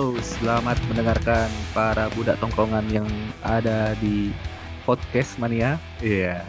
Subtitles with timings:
[0.00, 3.04] Halo, selamat mendengarkan para budak tongkrongan yang
[3.44, 4.32] ada di
[4.88, 5.76] podcast mania.
[6.00, 6.40] Iya.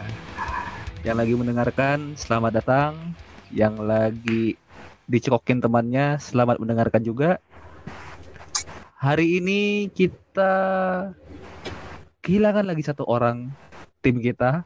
[1.04, 3.12] Yang lagi mendengarkan, selamat datang.
[3.52, 4.44] Yang lagi
[5.04, 7.44] dicekokin temannya, selamat mendengarkan juga.
[8.96, 10.54] Hari ini kita
[12.24, 13.52] kehilangan lagi satu orang
[14.00, 14.64] tim kita,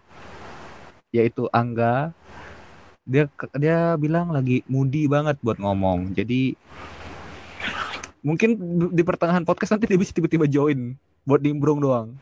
[1.11, 2.15] yaitu Angga.
[3.03, 3.27] Dia
[3.59, 6.15] dia bilang lagi moody banget buat ngomong.
[6.15, 6.55] Jadi
[8.27, 8.59] mungkin
[8.91, 12.19] di pertengahan podcast nanti dia bisa tiba-tiba join buat nimbrung doang.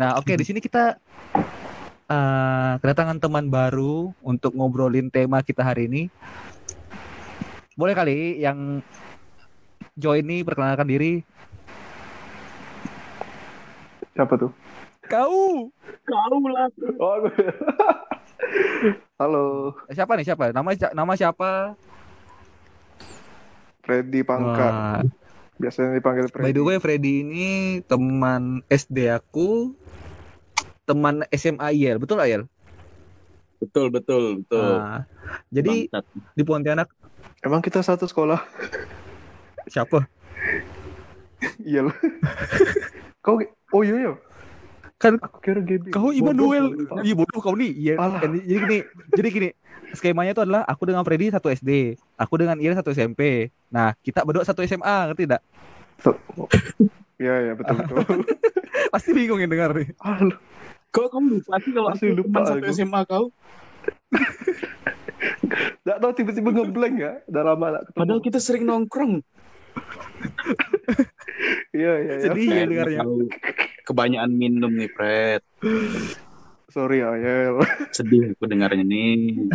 [0.00, 0.96] Nah, oke okay, di sini kita
[2.08, 6.02] uh, kedatangan teman baru untuk ngobrolin tema kita hari ini.
[7.76, 8.80] Boleh kali yang
[10.00, 11.20] join nih perkenalkan diri.
[14.16, 14.52] Siapa tuh?
[15.12, 15.68] Kau.
[16.08, 16.68] Kau lah.
[16.96, 17.16] Oh,
[19.20, 19.76] Halo.
[19.92, 20.56] Siapa nih siapa?
[20.56, 21.76] Nama nama siapa?
[23.82, 25.04] Freddy Pangkar.
[25.58, 26.46] Biasanya dipanggil Freddy.
[26.48, 27.48] By the way, Freddy ini
[27.86, 29.76] teman SD aku,
[30.88, 32.48] teman SMA Ayel, betul Ayel?
[33.62, 34.74] Betul, betul, betul.
[34.82, 35.06] Nah,
[35.54, 35.86] jadi
[36.34, 36.90] di Pontianak
[37.42, 38.38] Emang kita satu sekolah?
[39.66, 40.06] Siapa?
[41.58, 41.90] Iya
[43.18, 43.42] Kau
[43.74, 44.14] oh iya ya
[45.02, 45.90] kan aku kira GB.
[45.90, 46.78] Kau Immanuel.
[47.02, 47.74] Iya bodoh kau nih.
[47.74, 47.94] Iya.
[47.98, 48.78] Jadi gini,
[49.10, 49.48] jadi gini.
[49.92, 53.52] Skemanya itu adalah aku dengan Freddy satu SD, aku dengan Ira satu SMP.
[53.68, 55.42] Nah, kita berdua satu SMA, ngerti tidak?
[57.20, 58.24] Iya, iya, betul betul.
[58.94, 59.92] Pasti bingung yang dengar nih.
[60.00, 60.32] Halo.
[60.92, 63.24] Kok kamu lupa sih kalau aku lupa satu SMA kau?
[65.86, 69.22] Gak tau tiba-tiba ngeblank ya Udah lama Padahal kita sering nongkrong
[71.72, 73.02] Iya iya iya Sedih ya dengarnya
[73.82, 75.42] kebanyakan minum nih, Fred.
[76.72, 77.60] Sorry Ayel.
[77.92, 79.50] Sedih aku dengarnya nih.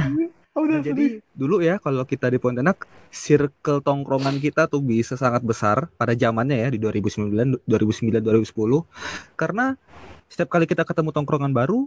[0.57, 5.13] Oh, udah, nah, jadi dulu ya kalau kita di Pontianak circle tongkrongan kita tuh bisa
[5.13, 9.77] sangat besar pada zamannya ya di 2009 2009 2010 karena
[10.25, 11.85] setiap kali kita ketemu tongkrongan baru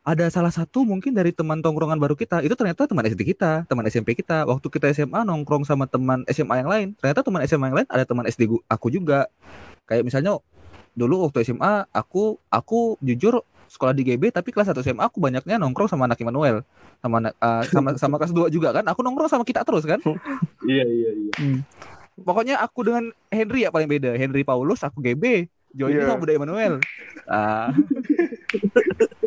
[0.00, 3.84] ada salah satu mungkin dari teman tongkrongan baru kita itu ternyata teman SD kita, teman
[3.84, 4.48] SMP kita.
[4.48, 8.04] Waktu kita SMA nongkrong sama teman SMA yang lain, ternyata teman SMA yang lain ada
[8.08, 9.28] teman SD aku juga.
[9.84, 10.40] Kayak misalnya
[10.96, 15.54] dulu waktu SMA aku aku jujur sekolah di GB tapi kelas 1 SMA aku banyaknya
[15.54, 16.66] nongkrong sama anak Immanuel
[16.98, 20.02] sama uh, sama sama kelas 2 juga kan aku nongkrong sama kita terus kan
[20.66, 21.58] iya iya iya hmm.
[22.26, 26.10] pokoknya aku dengan Henry ya paling beda Henry Paulus aku GB Joy yeah.
[26.10, 26.82] sama Budak Immanuel
[27.30, 27.70] uh.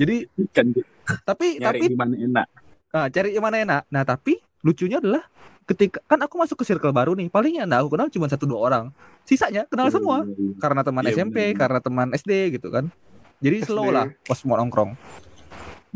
[0.00, 0.16] jadi
[0.52, 0.72] kan
[1.24, 2.46] tapi Nyari tapi gimana enak.
[2.90, 3.82] Uh, cari yang mana enak.
[3.92, 5.24] Nah tapi lucunya adalah
[5.66, 7.28] ketika kan aku masuk ke circle baru nih.
[7.30, 8.84] Palingnya enggak aku kenal cuma satu dua orang.
[9.26, 10.16] Sisanya kenal iya, semua.
[10.24, 10.52] iya, iya.
[10.58, 11.58] karena teman iya, SMP bener.
[11.58, 12.84] karena teman SD gitu kan.
[13.42, 13.68] Jadi SD.
[13.68, 14.96] slow lah pas mau nongkrong.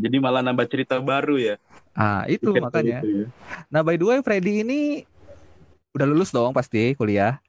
[0.01, 1.55] Jadi malah nambah cerita baru ya?
[1.91, 3.03] Ah itu Ikan makanya.
[3.03, 3.27] itu ya.
[3.67, 5.03] nah by the way Freddy ini
[5.91, 7.43] udah lulus dong pasti kuliah.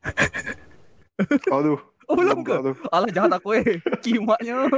[1.55, 2.53] Aduh oh belum ke
[2.93, 4.69] alah jahat aku eh kimaknya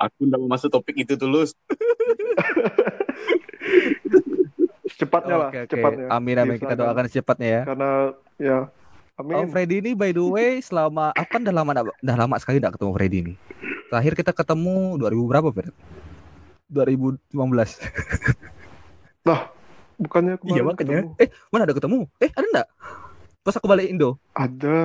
[0.00, 1.52] aku udah mau masuk topik itu tulus
[5.02, 6.06] cepatnya lah, okay, cepatnya.
[6.14, 7.62] Amin amin kita doakan secepatnya ya.
[7.66, 7.90] Karena
[8.38, 8.58] ya
[9.20, 9.34] Amin.
[9.36, 12.80] Oh Freddy ini by the way selama aku kan udah lama udah lama sekali tidak
[12.80, 13.34] ketemu Freddy ini.
[13.92, 15.74] Terakhir kita ketemu 2000 berapa Fred?
[16.72, 17.28] 2015.
[19.22, 19.52] Nah,
[20.00, 20.98] bukannya kemarin Iya makanya.
[21.04, 21.20] Ketemu.
[21.20, 21.98] Eh, mana ada ketemu?
[22.18, 22.68] Eh, ada enggak?
[23.42, 24.18] Pas aku balik Indo.
[24.38, 24.80] Ada.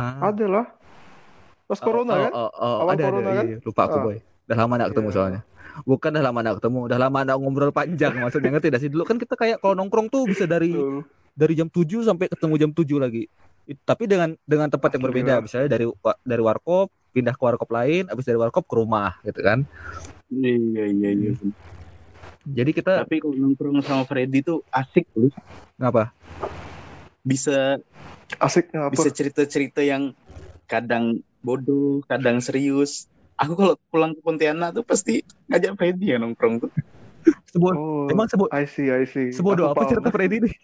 [0.00, 0.32] Ah.
[0.32, 0.66] Ada lah.
[1.68, 2.32] Pas oh, corona oh, kan?
[2.32, 3.46] Oh, oh, oh, ada, corona ada, kan?
[3.48, 4.04] Iya, lupa aku ah.
[4.08, 4.18] boy.
[4.48, 5.16] Udah lama enggak ketemu yeah.
[5.16, 5.42] soalnya
[5.88, 9.04] bukan dah lama nak ketemu udah lama nak ngobrol panjang maksudnya ngerti tidak sih dulu
[9.08, 10.76] kan kita kayak kalau nongkrong tuh bisa dari
[11.32, 13.24] dari jam 7 sampai ketemu jam 7 lagi
[13.88, 15.86] tapi dengan dengan tempat yang berbeda misalnya dari
[16.26, 19.64] dari warkop pindah ke warkop lain habis dari warkop ke rumah gitu kan
[20.28, 21.32] iya iya iya
[22.42, 25.32] jadi kita tapi kalau nongkrong sama Freddy tuh asik loh
[25.80, 26.12] ngapa
[27.22, 27.78] bisa
[28.42, 28.90] asik apa?
[28.90, 30.14] bisa cerita-cerita yang
[30.66, 33.10] kadang bodoh kadang serius
[33.42, 36.70] aku kalau pulang ke Pontianak tuh pasti ngajak Freddy ya nongkrong tuh.
[37.54, 38.50] Sebut, oh, emang sebut.
[38.50, 39.30] I see, I see.
[39.30, 40.54] Sebodoh apa cerita Freddy nih?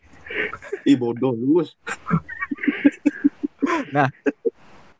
[0.87, 1.62] Ih bodoh lu.
[3.94, 4.11] nah,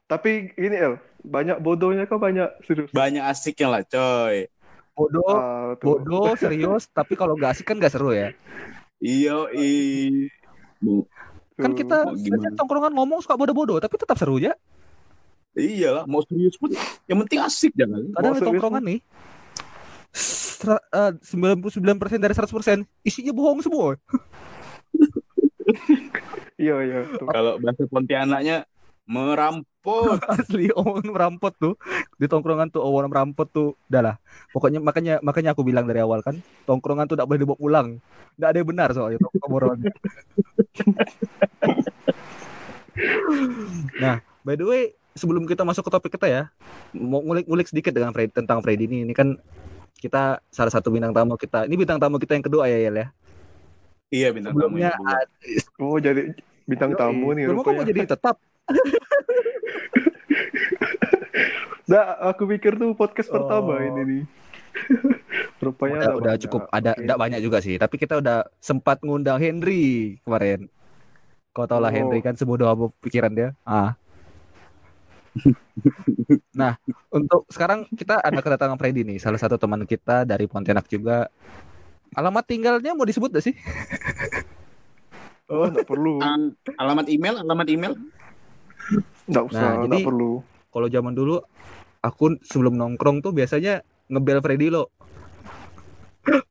[0.07, 2.91] tapi ini El, banyak bodohnya kok banyak serius.
[2.95, 4.47] Banyak asiknya lah, coy.
[4.95, 8.35] Bodoh, uh, bodoh, serius, tapi kalau gak asik kan gak seru ya.
[8.99, 9.71] Iya, i.
[11.59, 12.07] Kan kita
[12.55, 14.55] tongkrongan ngomong suka bodoh-bododo, tapi tetap seru ya.
[15.59, 16.71] Iya lah, mau serius pun
[17.11, 18.07] yang penting asik jangan.
[18.15, 19.01] Kadang di tongkrongan nih
[20.69, 23.99] eh, sembilan puluh sembilan persen dari seratus persen isinya bohong semua.
[26.63, 27.01] iya iya.
[27.19, 28.65] Kalau bahasa Pontianaknya
[29.09, 30.21] Merampok.
[30.37, 31.75] asli omongan merampot tuh.
[32.21, 34.17] Di tongkrongan tuh omongan merampot tuh udah lah.
[34.53, 36.37] Pokoknya makanya makanya aku bilang dari awal kan
[36.69, 37.89] tongkrongan tuh tidak boleh dibawa pulang.
[38.37, 39.83] Tidak ada yang benar soalnya tongkrongan
[44.03, 46.43] nah by the way sebelum kita masuk ke topik kita ya
[46.95, 49.03] mau ngulik-ngulik sedikit dengan Freddy tentang Freddy ini.
[49.03, 49.35] Ini kan
[49.99, 51.67] kita salah satu bintang tamu kita.
[51.67, 53.07] Ini bintang tamu kita yang kedua ya Yel ya?
[54.09, 55.91] Iya bintang tamu sebelumnya yang kedua.
[55.91, 56.23] Oh jadi
[56.69, 58.37] bintang tamu nih Belum kok mau jadi tetap
[61.89, 63.41] Nah, aku pikir tuh podcast Oh.
[63.41, 64.23] pertama ini nih.
[65.59, 66.43] rupanya udah, udah banyak.
[66.47, 70.71] cukup ada enggak banyak juga sih tapi kita udah sempat ngundang Henry kemarin
[71.51, 71.97] kau tau lah Oh.
[71.99, 73.99] Henry kan sebodoh apa pikiran dia ah
[76.55, 76.79] nah
[77.11, 81.27] untuk sekarang kita ada kedatangan Freddy nih salah satu teman kita dari Pontianak juga
[82.13, 83.57] alamat tinggalnya mau disebut gak sih
[85.49, 86.21] Oh, enggak perlu.
[86.77, 87.97] Alamat email, alamat email.
[89.25, 90.33] Enggak usah, Nah, enggak jadi- perlu.
[90.69, 91.37] kalau zaman dulu
[91.99, 94.89] aku sebelum nongkrong tuh biasanya ngebel Freddy lo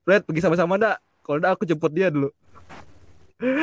[0.01, 2.29] Fred pergi sama-sama ndak kalau ndak aku jemput dia dulu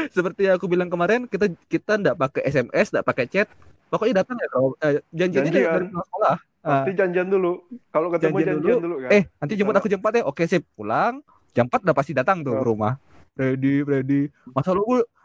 [0.09, 3.50] seperti yang aku bilang kemarin kita kita ndak pakai SMS ndak pakai chat
[3.88, 5.73] pokoknya datang ya kalau eh, janjinya Janjian.
[5.73, 7.61] dari sekolah Ah, Pasti janjian dulu.
[7.87, 8.85] Kalau ketemu Janjian janjian, dulu.
[8.88, 8.97] dulu.
[8.99, 9.11] kan.
[9.12, 11.20] eh nanti jemput aku jam 4 ya oke sip pulang
[11.53, 12.65] jam 4 udah pasti datang tuh ke Oh.
[12.65, 12.97] rumah
[13.37, 14.81] Freddy Freddy masa lu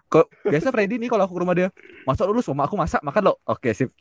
[0.10, 1.70] ke biasa Freddy nih kalau aku ke rumah dia
[2.02, 3.34] masa lu sama aku masak makan lo.
[3.46, 3.94] Oke sip.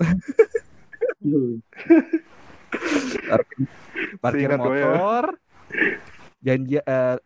[4.19, 4.65] Parkir, Seingat ya.
[4.89, 5.25] motor.
[6.39, 7.17] Janji eh,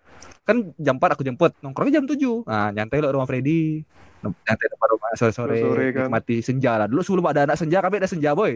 [0.42, 3.84] kan jam 4 aku jemput nongkrongnya jam 7 nah nyantai lo rumah Freddy.
[4.22, 6.06] Nyantai depan rumah sore-sore Sore-sore kan.
[6.06, 6.86] nikmati senja lah.
[6.86, 8.54] Dulu sebelum ada anak senja kami ada senja boy.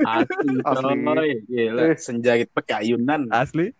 [0.00, 0.94] Asli, Asli.
[1.46, 1.96] Gila, Eh.
[1.96, 3.26] senja gitu pakai ayunan.
[3.28, 3.74] asli.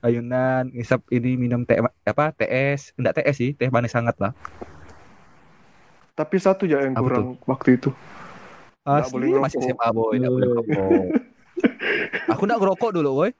[0.00, 4.36] Ayunan ngisap ini minum teh apa TS enggak TS sih teh manis sangat lah
[6.14, 7.90] Tapi satu ya yang Apa kurang waktu itu.
[8.86, 9.58] Nggak boleh asli masih.
[9.66, 10.86] SMA boy enggak boleh ngerokok
[12.28, 13.30] aku enggak ngerokok dulu boy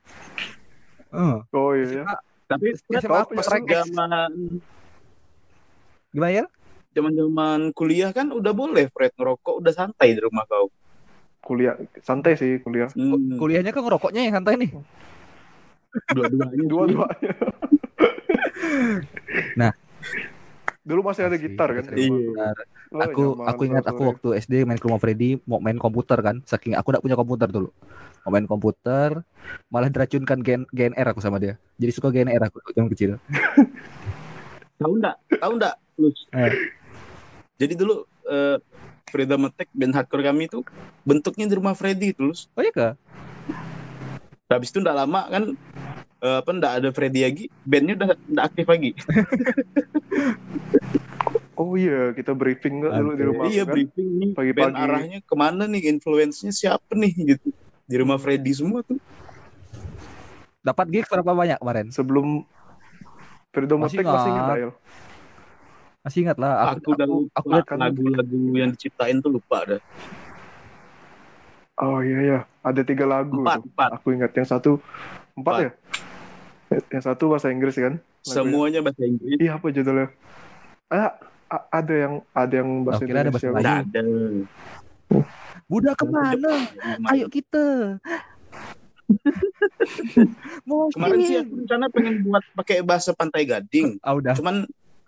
[1.14, 2.02] Eh, Oh iya.
[2.02, 2.18] ya.
[2.50, 4.20] Tapi SMA aku pas sering zaman
[6.10, 6.44] gimana ya
[6.94, 10.70] zaman zaman kuliah kan udah boleh Fred ngerokok, udah santai di rumah kau.
[11.42, 12.86] Kuliah santai sih kuliah.
[12.94, 14.70] Hmm, kuliahnya kan ngerokoknya yang santai nih
[16.10, 16.64] dua-duanya.
[16.66, 17.34] Dua-duanya.
[19.54, 19.72] Nah.
[20.84, 21.84] Dulu masih ada gitar kan.
[21.96, 22.52] Iya.
[22.94, 26.14] Oh, aku zaman aku ingat aku waktu SD main ke rumah Freddy mau main komputer
[26.22, 27.75] kan saking aku enggak punya komputer dulu
[28.22, 29.19] mau main komputer
[29.66, 33.19] malah diracunkan gen GNR aku sama dia jadi suka GNR aku yang kecil
[34.78, 35.16] Tahu enggak?
[35.38, 35.75] Tahu enggak?
[36.34, 36.52] Eh.
[37.62, 38.58] Jadi dulu eh,
[39.10, 40.66] Freedom Attack band hardcore kami itu
[41.06, 42.50] bentuknya di rumah Freddy terus.
[42.58, 42.92] oh iya kah
[44.50, 45.54] Habis itu enggak lama kan
[46.24, 48.90] eh, apa enggak ada Freddy lagi, bandnya udah enggak aktif lagi.
[51.54, 53.78] Oh iya, kita briefing nggak dulu di rumah iya, kan?
[53.78, 54.30] briefing nih.
[54.34, 54.58] Pagi-pagi.
[54.58, 55.86] Band arahnya ke mana nih?
[55.86, 57.54] Influence-nya siapa nih gitu.
[57.86, 58.98] Di rumah Freddy semua tuh.
[60.64, 62.40] dapat gigs berapa banyak kemarin Sebelum
[63.52, 64.72] Freedom Masih masih ingat
[66.04, 69.78] masih ingat lah Aku, udah lupa aku kan- lagu-lagu yang diciptain tuh lupa ada.
[71.80, 73.40] Oh iya ya, ada tiga lagu.
[73.40, 73.66] Empat, tuh.
[73.72, 73.90] empat.
[73.98, 74.78] Aku ingat yang satu
[75.34, 75.70] empat, ya.
[76.90, 77.98] Yang satu bahasa Inggris kan?
[77.98, 78.34] Lagunya.
[78.34, 79.36] Semuanya bahasa Inggris.
[79.36, 80.06] Iya apa judulnya?
[80.88, 81.12] Ah,
[81.70, 83.50] ada yang ada yang bahasa Oh, kira ada Indonesia.
[83.52, 84.00] bahasa ada.
[85.64, 86.52] Budak ke mana
[87.08, 87.96] ayo kita
[90.69, 94.00] mau Kemarin sih aku rencana pengen buat pakai bahasa Pantai Gading.
[94.00, 94.64] ah udah Cuman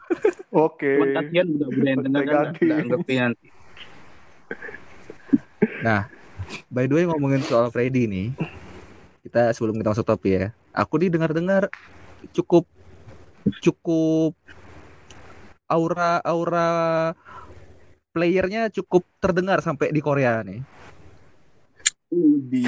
[0.55, 0.97] Oke.
[0.97, 2.47] cuman kasihan udah-udah yang dengar kan
[2.87, 3.47] ngerti nanti.
[6.71, 8.27] by the way ngomongin soal Freddy nih
[9.27, 11.73] kita sebelum kita masuk topik ya aku nih dengar-dengar
[12.37, 12.69] cukup
[13.65, 14.37] cukup
[15.65, 16.71] aura aura
[18.13, 20.61] playernya cukup terdengar sampai di Korea nih
[22.07, 22.63] Udi.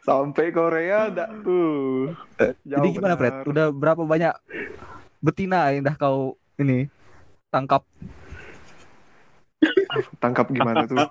[0.00, 2.16] Sampai Korea enggak tuh.
[2.64, 4.32] jadi Jauh gimana Fred udah berapa banyak
[5.20, 6.88] betina yang dah kau ini
[7.52, 7.84] tangkap
[10.22, 10.96] Tangkap gimana tuh?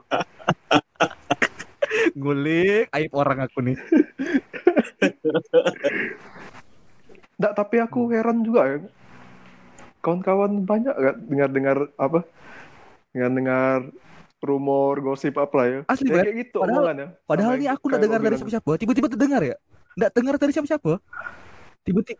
[2.17, 3.77] gulik aib orang aku nih
[7.37, 8.77] Enggak, tapi aku heran juga ya.
[10.01, 12.19] Kawan-kawan banyak gak dengar-dengar apa?
[13.11, 13.91] Dengar-dengar
[14.39, 15.79] rumor, gosip apa lah ya.
[15.85, 17.07] Asli, Ya, kayak gitu Padahal- omongannya.
[17.25, 18.39] Padahal yang aku nggak dengar dari bilang.
[18.39, 18.71] siapa-siapa.
[18.77, 19.55] Tiba-tiba terdengar ya.
[19.97, 20.91] Nggak dengar dari siapa-siapa.
[21.83, 22.19] Tiba-tiba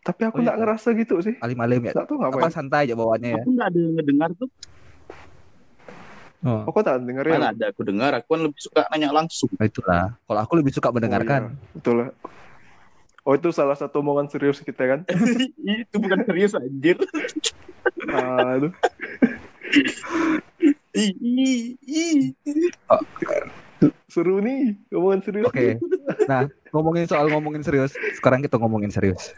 [0.00, 0.44] Tapi aku Oh, iya.
[0.48, 1.36] nggak ngerasa gitu sih.
[1.38, 1.92] alim-alim ya.
[1.92, 3.42] Nggak tahu Apa santai aja bawaannya ya.
[3.44, 4.48] Aku nggak ada ngedengar tuh.
[6.40, 7.36] Oh, Oh, kok tak denger ya?
[7.36, 8.16] Mana ada aku dengar.
[8.16, 9.52] Aku kan lebih suka nanya langsung.
[9.60, 10.16] nah itulah.
[10.24, 11.40] Kalau aku lebih suka mendengarkan.
[11.40, 11.72] Oh, iya.
[11.76, 12.10] Betul lah.
[13.28, 15.00] Oh itu salah satu omongan serius kita kan?
[15.84, 16.96] itu bukan serius anjir.
[18.08, 18.72] Aduh.
[20.96, 22.32] Ih, ih, ih.
[24.08, 25.46] Seru nih, omongan serius.
[25.46, 25.76] Oke.
[26.24, 29.36] Nah, ngomongin soal ngomongin serius, sekarang kita ngomongin serius.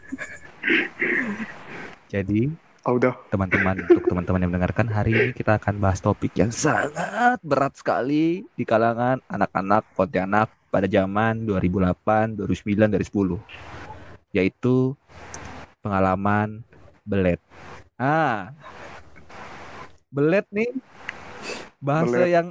[2.07, 2.49] Jadi,
[2.83, 3.15] Udah.
[3.31, 8.43] teman-teman, untuk teman-teman yang mendengarkan hari ini kita akan bahas topik yang sangat berat sekali
[8.59, 13.39] di kalangan anak-anak Pontianak pada zaman 2008, 2009, 2010.
[14.35, 14.99] Yaitu
[15.79, 16.59] pengalaman
[17.07, 17.39] belet.
[17.95, 18.51] Ah.
[20.11, 20.75] Belet nih
[21.79, 22.35] bahasa Belet.
[22.35, 22.47] yang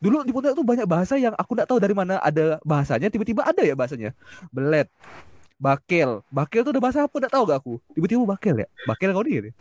[0.00, 3.44] dulu di Pontianak tuh banyak bahasa yang aku nggak tahu dari mana ada bahasanya tiba-tiba
[3.44, 4.16] ada ya bahasanya
[4.48, 4.88] belet
[5.60, 9.20] bakel bakel tuh ada bahasa apa nggak tahu gak aku tiba-tiba bakel ya bakel kau
[9.20, 9.52] nih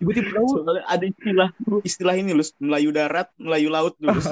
[0.00, 1.48] tiba-tiba tahu Soalnya ada istilah
[1.84, 4.18] istilah ini Lus, Melayu darat, Melayu laut dulu.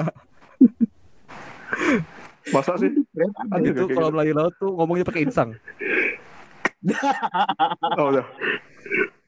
[2.55, 2.91] Masa sih?
[3.51, 4.15] Ada itu kalau gitu?
[4.15, 5.55] Melayu laut tuh ngomongnya pakai insang
[7.99, 8.25] Oh, udah.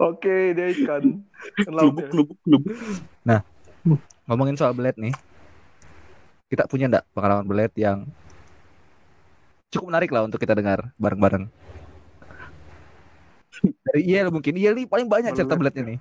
[0.02, 1.22] Oke, dia ikan.
[1.64, 2.10] Kelubuk, ya.
[2.12, 2.74] kelubuk, kelubuk.
[4.28, 5.12] ngomongin soal belet nih
[6.48, 8.08] kita punya ndak pengalaman belet yang
[9.74, 11.50] cukup menarik lah untuk kita dengar bareng-bareng.
[13.64, 14.54] Dari Iel mungkin.
[14.54, 15.74] Iel nih paling banyak cerita Belet.
[15.74, 16.00] beletnya nih.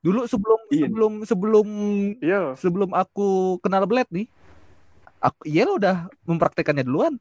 [0.00, 0.86] Dulu sebelum Iya.
[0.88, 1.66] sebelum sebelum
[2.22, 2.40] Iya.
[2.56, 4.26] sebelum aku kenal belet nih
[5.20, 7.18] aku Iel udah mempraktekannya duluan.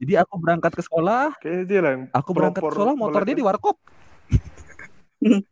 [0.00, 1.36] Jadi aku berangkat ke sekolah.
[1.38, 3.76] Kayaknya dia lah yang aku berangkat ke sekolah motor dia di warkop.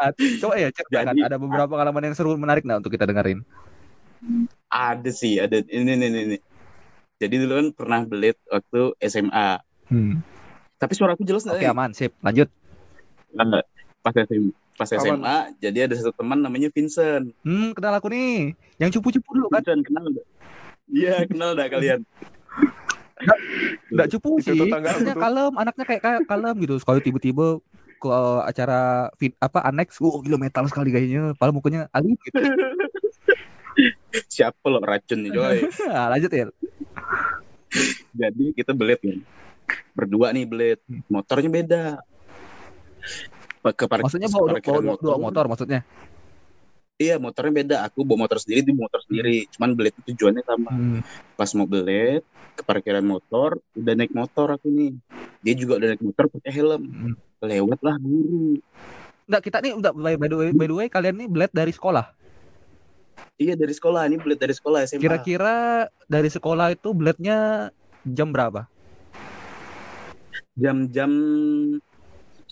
[0.00, 1.12] Ah, coba ya ceritakan.
[1.12, 3.44] Jadi- ada beberapa pengalaman yang seru menarik nggak untuk kita dengerin?
[4.72, 5.60] Ada sih, ada.
[5.60, 6.36] Ini ini ini.
[7.18, 9.58] Jadi dulu kan pernah belit waktu SMA.
[9.90, 10.22] hmm.
[10.78, 11.74] Tapi suara aku jelas oke nggak?
[11.74, 12.46] aman sip lanjut
[13.34, 13.66] Nggak.
[13.98, 15.02] Pas SMA, pas Aman.
[15.02, 17.34] SMA, jadi ada satu teman namanya Vincent.
[17.42, 18.54] Hmm, kenal aku nih.
[18.78, 19.60] Yang cupu-cupu dulu kan?
[19.60, 20.26] Vincent kenal nggak?
[20.88, 22.00] Iya kenal dah kalian.
[23.90, 24.54] Enggak cupu sih.
[24.54, 26.74] Anaknya kalem, anaknya kayak kayak kalem gitu.
[26.80, 27.58] Sekali tiba-tiba
[27.98, 28.08] ke
[28.46, 31.34] acara fit apa annex, oh gila metal sekali kayaknya.
[31.34, 32.38] Padahal mukanya alim gitu.
[34.30, 35.58] Siapa lo racun nih coy?
[35.90, 36.46] Nah, lanjut ya.
[38.14, 39.18] Jadi kita belit kan.
[39.92, 40.78] Berdua nih belit.
[41.10, 41.84] Motornya beda.
[43.68, 45.80] Ke park- Maksudnya bawa, bawa, bawa dua motor maksudnya.
[46.98, 47.76] Iya motornya beda.
[47.86, 49.46] Aku bawa motor sendiri, bawa motor sendiri.
[49.54, 50.70] Cuman belit itu tujuannya sama.
[50.72, 51.00] Hmm.
[51.36, 52.24] Pas mau belit
[52.58, 54.98] ke parkiran motor, udah naik motor aku nih.
[55.46, 56.82] Dia juga udah naik motor pakai helm.
[56.90, 57.14] Hmm.
[57.38, 58.58] Lewat lah guru.
[59.28, 61.70] Enggak, kita nih udah by, by the way, by the way kalian nih bled dari
[61.70, 62.10] sekolah.
[63.38, 64.02] Iya dari sekolah.
[64.10, 64.98] Ini belit dari sekolah SMA.
[64.98, 67.70] Kira-kira dari sekolah itu blednya
[68.02, 68.66] jam berapa?
[70.58, 71.10] Jam-jam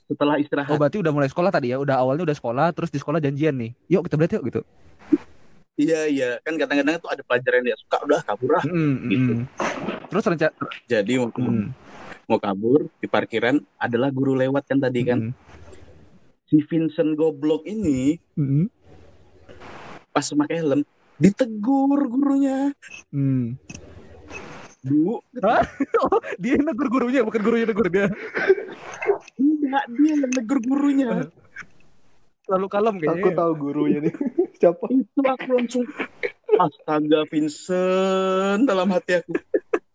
[0.07, 0.79] setelah Oh, istirahat.
[0.79, 1.83] berarti udah mulai sekolah tadi ya.
[1.83, 3.75] Udah awalnya udah sekolah, terus di sekolah janjian nih.
[3.91, 4.61] Yuk kita bled yuk gitu.
[5.77, 6.29] Iya iya.
[6.47, 8.65] Kan kadang-kadang tuh ada pelajaran yang dia suka udah kabur lah.
[8.65, 9.33] Hmm, Gitu.
[10.07, 10.55] Terus rencana
[10.87, 11.67] Jadi mau, hmm,
[12.31, 15.19] mau kabur di parkiran adalah guru lewat kan tadi kan.
[15.19, 15.33] hmm,
[16.47, 18.71] Si Vincent goblok ini hmm,
[20.17, 20.81] pas pakai helm
[21.21, 22.73] ditegur gurunya.
[23.13, 23.61] hmm.
[24.87, 25.67] Bu, Hah?
[26.07, 28.07] Oh, dia yang negur gurunya, bukan gurunya negur dia.
[29.35, 31.27] enggak dia yang negur gurunya.
[32.47, 33.19] Terlalu kalem kayaknya.
[33.19, 34.15] Aku tahu gurunya nih.
[34.63, 34.87] Siapa?
[34.89, 35.85] Itu aku langsung
[36.57, 39.35] astaga Vincent dalam hati aku.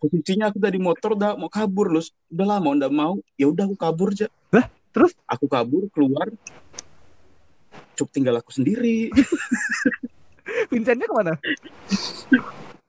[0.04, 2.04] Posisinya aku dari motor udah mau kabur loh.
[2.28, 3.16] Udah lama udah mau.
[3.40, 4.28] Ya udah aku kabur aja.
[4.52, 5.16] Lah, terus?
[5.24, 6.28] Aku kabur keluar.
[8.02, 9.14] Cuk tinggal aku sendiri.
[10.74, 11.38] Vincentnya ke mana?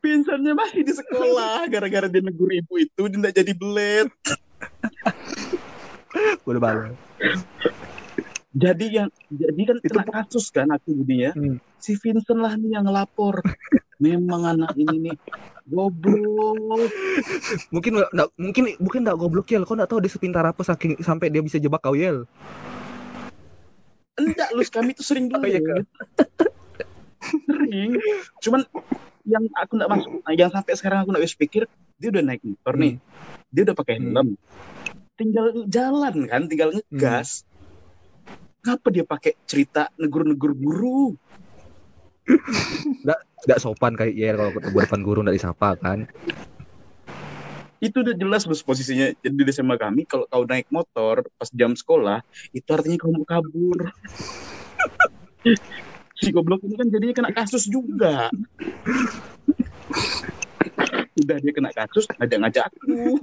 [0.00, 4.08] Vincentnya masih di sekolah gara-gara dia negur ibu itu dia nggak jadi belet.
[6.48, 6.96] Udah balik.
[8.56, 11.36] Jadi yang jadi kan Itu kena kasus kan aku jadinya.
[11.36, 11.60] Hmm.
[11.76, 13.44] Si Vincent lah nih yang ngelapor.
[14.02, 15.16] Memang anak ini nih
[15.68, 16.88] goblok.
[17.68, 19.60] Mungkin nggak mungkin mungkin nggak goblok ya.
[19.60, 22.24] Kau nggak tahu dia sepintar apa saking sampai dia bisa jebak kau Yel.
[24.12, 25.40] Enggak, Lus kami tuh sering dulu.
[25.40, 25.60] Oh, iya,
[27.48, 27.96] sering.
[28.44, 28.60] Cuman
[29.24, 31.62] yang aku nggak masuk, yang sampai sekarang aku nggak bisa pikir,
[31.96, 32.98] dia udah naik motor nih,
[33.48, 34.12] dia udah pakai Hmm.
[34.12, 34.28] helm,
[35.14, 37.46] tinggal jalan kan, tinggal ngegas.
[38.62, 41.14] Ngapa dia pakai cerita negur-negur guru?
[43.42, 46.06] Nggak sopan kayak Yel kalau ketemu depan guru nggak disapa kan.
[47.82, 49.10] Itu udah jelas Lus posisinya.
[49.18, 52.22] Jadi di SMA kami, kalau kau naik motor pas jam sekolah,
[52.54, 53.90] itu artinya kau mau kabur.
[56.22, 58.30] si goblok ini kan jadinya kena kasus juga.
[61.18, 63.18] Udah dia kena kasus, ngajak-ngajak aku.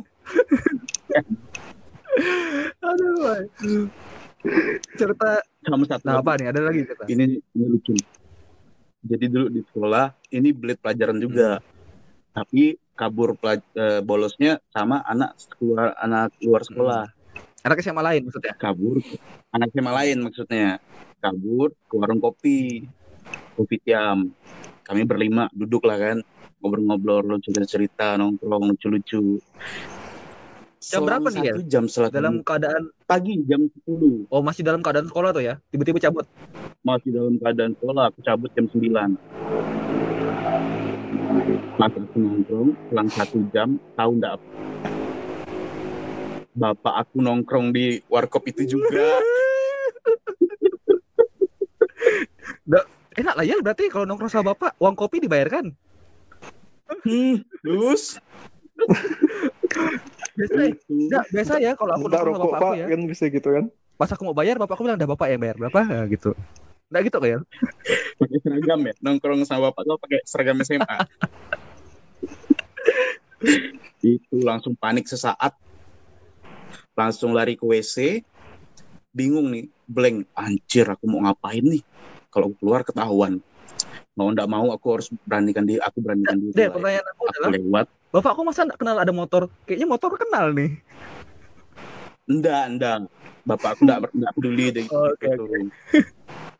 [2.83, 3.15] Aduh.
[3.23, 3.43] woy.
[4.99, 6.51] Cerita Sama satu nah apa nih?
[6.51, 7.03] Ada lagi cerita.
[7.11, 7.95] ini ini lucu
[8.99, 11.63] jadi dulu di sekolah ini belit pelajaran juga
[12.33, 17.03] tapi kabur pelaj- eh, bolosnya sama anak keluar anak luar sekolah.
[17.63, 18.53] Anak SMA lain maksudnya.
[18.55, 18.97] kabur.
[19.51, 20.67] Anak SMA lain maksudnya.
[21.19, 22.87] Kabur ke warung kopi.
[23.55, 24.31] Kopi tiam.
[24.83, 26.17] Kami berlima duduk lah kan.
[26.59, 29.39] Ngobrol-ngobrol cerita cerita nongkrong lucu-lucu.
[30.79, 31.53] Jam berapa nih, ya?
[31.67, 35.59] jam setelah Dalam keadaan pagi jam 10 oh masih dalam keadaan sekolah tuh ya.
[35.71, 36.25] Tiba-tiba cabut.
[36.79, 38.03] masih dalam keadaan sekolah.
[38.11, 39.78] Aku cabut jam 9
[41.29, 44.41] aku nongkrong selang satu jam tahu ndak
[46.57, 49.07] bapak aku nongkrong di warkop itu juga
[53.19, 55.75] Enak lah ya berarti kalau nongkrong sama bapak uang kopi dibayarkan.
[57.03, 58.15] hmm, terus
[60.39, 62.85] Biasa, enggak, biasa ya kalau aku nongkrong sama bapak aku pak ya.
[62.87, 63.65] kan bisa gitu kan
[63.99, 66.31] Pas aku mau bayar bapak aku bilang udah bapak yang bayar berapa ya, gitu.
[66.87, 67.43] Enggak gitu kayak.
[68.19, 68.93] Pakai seragam ya?
[68.99, 70.97] Nongkrong sama bapak lo pakai seragam SMA
[74.03, 75.55] itu langsung panik sesaat.
[76.95, 78.23] Langsung lari ke WC
[79.15, 80.27] bingung nih blank.
[80.35, 81.83] Anjir aku mau ngapain nih?
[82.29, 83.39] Kalau keluar ketahuan.
[84.13, 87.49] Mau ndak mau aku harus beranikan diri aku beranikan diri Deh, pertanyaan aku aku adalah
[87.55, 87.87] lewat.
[88.09, 89.47] bapak aku masa kenal ada motor?
[89.63, 90.75] Kayaknya motor kenal nih.
[92.29, 92.95] enggak enggak
[93.47, 94.85] bapak aku enggak, enggak peduli deh.
[94.91, 95.43] Oke, gitu.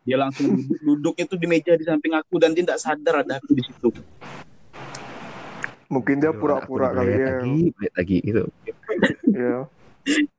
[0.10, 3.38] Dia langsung duduk, duduk itu di meja di samping aku dan dia enggak sadar ada
[3.38, 3.94] aku di situ.
[5.86, 7.30] Mungkin dia pura-pura kali ya.
[7.38, 8.44] Lagi, balik lagi gitu.
[9.30, 9.70] ya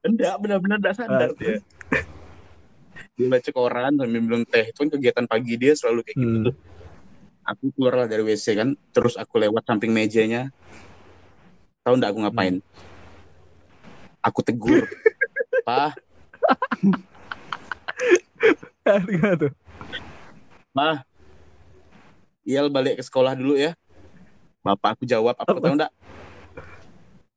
[0.02, 1.30] enggak benar-benar enggak sadar.
[1.38, 1.62] Dia
[3.14, 6.46] dia baca koran sambil minum teh itu kan kegiatan pagi dia selalu kayak gitu Hmm.
[6.50, 6.56] tuh.
[7.46, 10.50] Aku keluar lah dari WC kan terus aku lewat samping mejanya.
[11.86, 12.58] Tahu enggak aku ngapain?
[14.18, 14.82] Aku tegur.
[15.62, 15.94] Pak
[19.06, 19.52] Gimana tuh?
[20.70, 21.02] Mah,
[22.46, 23.76] Iel balik ke sekolah dulu ya.
[24.60, 25.92] Bapak aku jawab, apa tahu enggak?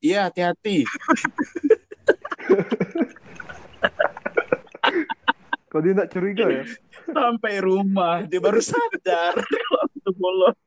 [0.04, 0.84] Iya, hati-hati.
[5.74, 6.64] kok dia nggak curiga ya
[7.10, 9.34] Sampai rumah, dia baru sadar
[9.82, 10.58] aku tuh bolos.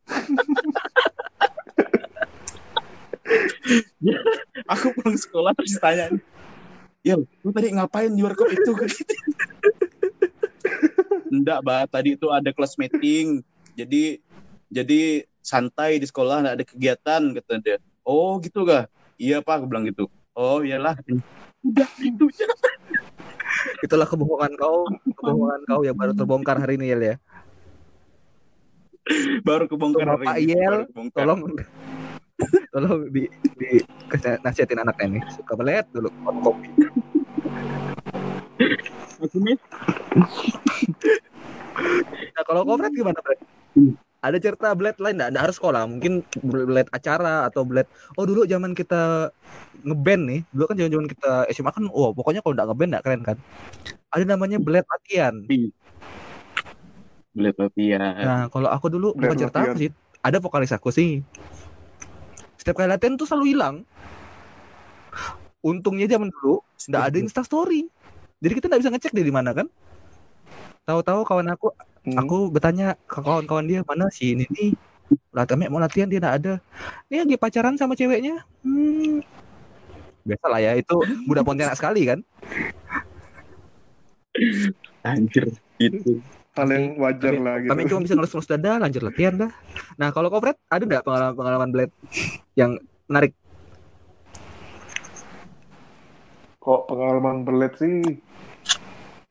[4.67, 6.11] aku pulang sekolah terus ditanya,
[7.07, 8.75] Yel, lu tadi ngapain di warkop itu?
[11.31, 11.83] Enggak, Mbak.
[11.91, 13.43] Tadi itu ada kelas meeting.
[13.77, 14.21] Jadi
[14.71, 17.77] jadi santai di sekolah, nggak ada kegiatan, kata dia.
[18.03, 18.91] Oh, gitu kah?
[19.19, 20.11] Iya, Pak, aku bilang gitu.
[20.35, 20.99] Oh, iyalah.
[21.63, 22.47] Udah, aja.
[23.85, 24.87] Itulah kebohongan kau,
[25.17, 27.17] kebohongan kau yang baru terbongkar hari ini Yel ya.
[29.47, 30.59] Baru kebongkar Bapak hari ini.
[30.59, 30.77] Yel.
[31.15, 31.41] Tolong
[32.73, 33.25] tolong di
[33.57, 33.81] di
[34.45, 36.13] nasihatin anaknya ini suka belet dulu
[36.45, 36.69] kopi.
[39.21, 39.57] Aku nih,
[42.37, 43.41] Nah, kalau Kofret gimana, Fred?
[43.77, 43.93] Hmm.
[44.25, 45.45] Ada cerita blade lain enggak?
[45.45, 49.31] harus sekolah, mungkin blade acara atau blade Oh, dulu zaman kita
[49.85, 53.23] ngeband nih, dulu kan zaman-zaman kita SMA kan, oh, pokoknya kalau enggak ngeband enggak keren
[53.23, 53.37] kan.
[54.11, 55.35] Ada namanya blade latihan.
[57.37, 58.01] Belet latihan.
[58.17, 59.91] Nah, kalau aku dulu bukan Blade cerita aku sih,
[60.25, 61.21] ada vokalis aku sih.
[62.57, 63.77] Setiap kali latihan tuh selalu hilang.
[65.61, 67.93] Untungnya zaman dulu enggak ada Insta story.
[68.41, 69.67] Jadi kita enggak bisa ngecek dia di mana kan.
[70.87, 71.73] Tahu-tahu kawan aku
[72.07, 72.23] Hmm.
[72.23, 74.79] aku bertanya ke kawan-kawan dia mana si ini nih
[75.35, 76.55] latihan mau latihan dia nggak ada
[77.11, 79.27] dia lagi pacaran sama ceweknya hmm.
[80.23, 80.95] biasa lah ya itu
[81.27, 82.23] budak pontianak sekali kan
[85.03, 85.51] Anjir,
[85.83, 86.23] itu.
[86.55, 89.51] hal yang wajar Kami- lah gitu kami cuma bisa ngelus-ngelus dada lanjut latihan dah
[89.99, 91.95] nah kalau kau Fred ada nggak pengalaman-pengalaman blade
[92.55, 92.79] yang
[93.11, 93.35] menarik
[96.63, 98.23] kok pengalaman berlet sih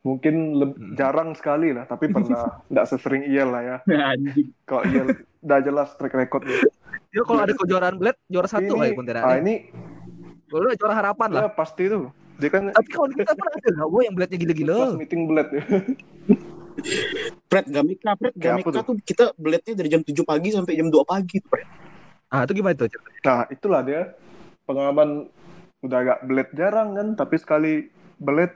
[0.06, 0.94] mungkin Hmm.
[0.94, 2.62] jarang sekali lah tapi pernah.
[2.72, 3.78] Nggak sesering Iel lah ya.
[3.90, 4.54] Anjing.
[4.64, 5.08] kalau Iel
[5.42, 6.62] udah jelas track recordnya
[7.10, 9.42] ya kalau ada kejuaraan blade juara satu ini kali pontianak ah nih.
[9.42, 9.54] ini
[10.46, 11.42] kalau juara harapan lah.
[11.42, 12.14] Ya pasti tuh.
[12.36, 15.48] Dia kan tapi kawan kita pun ada nggak Wah, yang blade-nya kelas gila-gila meeting belet
[15.50, 15.64] ya.
[17.48, 18.96] Fred Gamika, Fred Kayak apa Gamika tuh?
[19.02, 21.56] kita beletnya dari jam 7 pagi sampai jam 2 pagi tuh,
[22.28, 23.20] ah itu gimana tuh ceritanya?
[23.24, 24.02] nah itulah dia.
[24.66, 25.30] Pengalaman
[25.80, 27.74] udah agak belet jarang kan tapi sekali
[28.18, 28.52] belet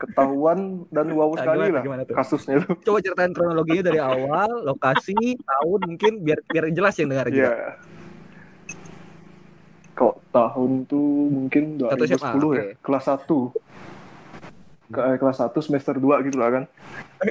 [0.00, 0.58] ketahuan
[0.88, 2.14] dan wow Ah, sekali gimana, lah gimana tuh?
[2.14, 7.28] kasusnya tuh coba ceritain kronologinya dari awal lokasi tahun mungkin biar biar jelas yang dengar
[7.28, 7.54] juga Iya.
[9.92, 12.64] Kok tahun tuh mungkin Satu 2010 SMA, ya, oke.
[12.80, 13.52] kelas 1.
[14.88, 16.64] Ke, eh, kelas 1 semester 2 gitu lah kan.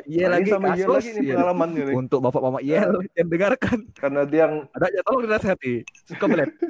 [0.05, 1.33] Iya Nah, lagi sama kasus lagi nih iya.
[1.33, 1.95] pengalamannya nih.
[1.97, 5.73] untuk bapak mama Yel yang dengarkan Karena dia yang ada aja tolong dinasihati
[6.05, 6.49] suka belet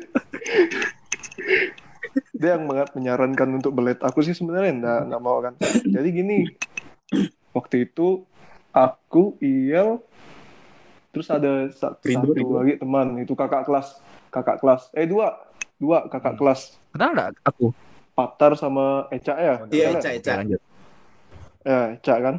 [2.39, 3.99] dia yang menyarankan untuk belet.
[3.99, 5.53] Aku sih sebenarnya enggak, enggak mau kan.
[5.83, 6.39] Jadi gini.
[7.51, 8.23] Waktu itu
[8.71, 9.99] aku Iel
[11.09, 12.53] terus ada sa- Rindu, satu Rindu.
[12.55, 13.97] lagi teman itu kakak kelas
[14.29, 15.41] kakak kelas eh dua
[15.81, 16.39] dua kakak Hmm.
[16.39, 16.61] kelas
[16.93, 17.73] kenal nggak aku
[18.13, 19.55] Patar sama Eca ya.
[19.73, 20.15] Iya, Betul Eca, ya?
[20.15, 20.31] Eca.
[20.31, 20.61] Oke, lanjut.
[21.63, 22.35] Ya, Eca kan.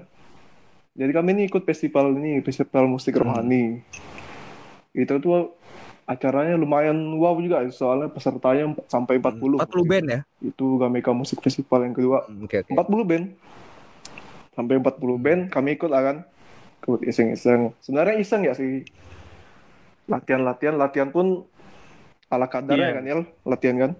[0.93, 3.25] Jadi kami ini ikut festival ini, festival musik Hmm.
[3.27, 3.81] rohani.
[4.93, 5.57] Itu tuh
[6.11, 9.63] acaranya lumayan wow juga, soalnya pesertanya sampai 40.
[9.63, 10.21] 40 band ya?
[10.43, 12.27] Itu Gameka Musik Festival yang kedua.
[12.27, 12.75] Hmm, Oke, oke.
[12.75, 13.25] 40 band.
[14.51, 16.17] Sampai 40 band, kami ikut lah kan.
[16.83, 17.71] Ikut iseng-iseng.
[17.79, 18.83] Sebenarnya iseng ya sih.
[20.11, 21.47] Latihan-latihan, latihan pun
[22.27, 22.97] ala kadarnya Iya.
[22.99, 23.21] kan, Yel.
[23.47, 23.93] Latihan kan.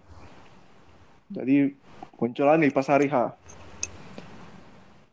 [1.31, 1.79] Jadi
[2.19, 3.39] munculan nih pas hari H.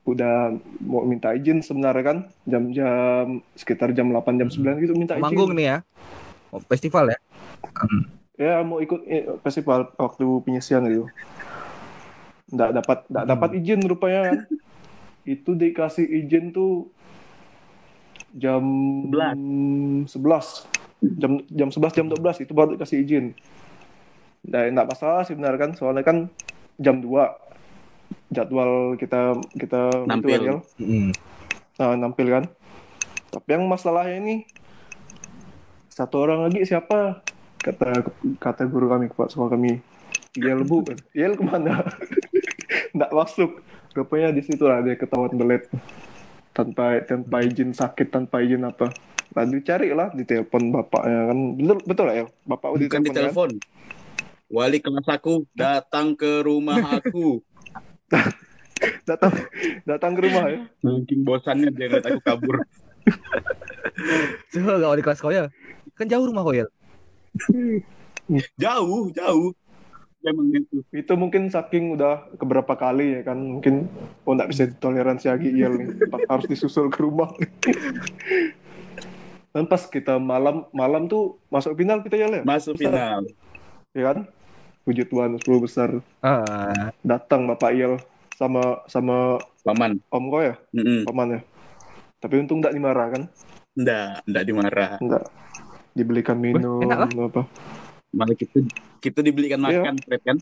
[0.01, 2.17] Udah mau minta izin sebenarnya kan.
[2.49, 5.21] Jam-jam sekitar jam 8, jam 9 gitu minta izin.
[5.21, 5.77] Manggung nih ya.
[6.49, 7.17] Oh, festival ya?
[8.36, 11.05] Ya mau ikut eh, festival waktu penyisian gitu.
[12.47, 13.31] Nggak dapat nggak Hmm.
[13.33, 14.38] dapat izin rupanya kan.
[15.23, 16.88] Itu dikasih izin tuh
[18.31, 18.63] jam
[20.05, 20.69] 11.
[21.13, 23.25] Jam jam 11 jam 12 itu baru dikasih izin.
[24.43, 26.31] Nah, nggak masalah sih benar kan, soalnya kan
[26.77, 27.36] jam 2
[28.29, 30.29] jadwal kita kita Nampil.
[30.31, 30.57] itu kan.
[30.77, 31.10] Hmm.
[31.77, 32.43] Nah, nampil kan.
[33.27, 34.36] Tapi yang masalahnya ini
[35.97, 37.25] satu orang lagi siapa?
[37.57, 38.05] Kata
[38.38, 39.81] kata guru kami kepala sekolah kami.
[40.38, 40.86] Yel bu,
[41.17, 41.81] Yel ke mana?
[42.93, 43.65] Nggak masuk.
[43.97, 45.65] Rupanya di situ lah dia ketahuan belet
[46.53, 48.93] tanpa tanpa izin sakit tanpa izin apa.
[49.33, 53.10] Lalu cari lah di telepon bapaknya kan betul betul lah ya bapak udah Bukan di
[53.10, 53.17] kan?
[53.17, 53.49] telepon.
[54.53, 57.41] Wali kelas aku datang ke rumah aku.
[59.10, 59.33] datang
[59.89, 62.62] datang ke rumah ya Mungkin bosannya dia ngeliat aku kabur.
[64.53, 65.49] Coba gak di kelas kau ya?
[65.97, 66.65] Kan jauh rumah kau ya?
[68.55, 69.51] Jauh, jauh.
[70.19, 70.83] Emang gitu.
[70.91, 73.88] itu mungkin saking udah keberapa kali ya kan mungkin
[74.21, 75.88] oh nggak bisa ditoleransi lagi Yel nih
[76.27, 77.31] harus disusul ke rumah
[79.55, 83.23] dan pas kita malam malam tuh masuk final kita Yel ya Masuk final.
[83.95, 84.17] ya kan
[84.83, 87.95] puji Tuhan 10 besar Ah, datang Bapak Yel
[88.36, 90.01] sama sama Paman.
[90.12, 91.05] Om Ko ya Mm-mm.
[91.05, 91.41] paman ya
[92.17, 93.23] tapi untung nggak dimarah kan
[93.75, 94.91] Nggak, nggak dimarah.
[94.99, 95.23] nggak
[95.97, 97.10] dibelikan minum enak lah.
[97.25, 97.41] apa
[98.13, 98.63] Malah kita
[98.97, 99.83] kita dibelikan Iya.
[99.83, 100.38] makan, Fred kan?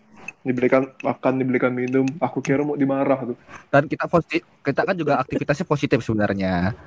[0.45, 3.37] dibelikan makan dibelikan minum aku kira mau dimarah tuh
[3.71, 6.77] dan kita positif, kita kan juga aktivitasnya positif sebenarnya.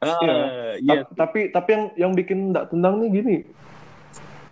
[0.00, 0.36] Ah, Iya.
[0.80, 1.00] iya.
[1.08, 3.36] Ta- tapi tapi yang yang bikin nggak tendang nih gini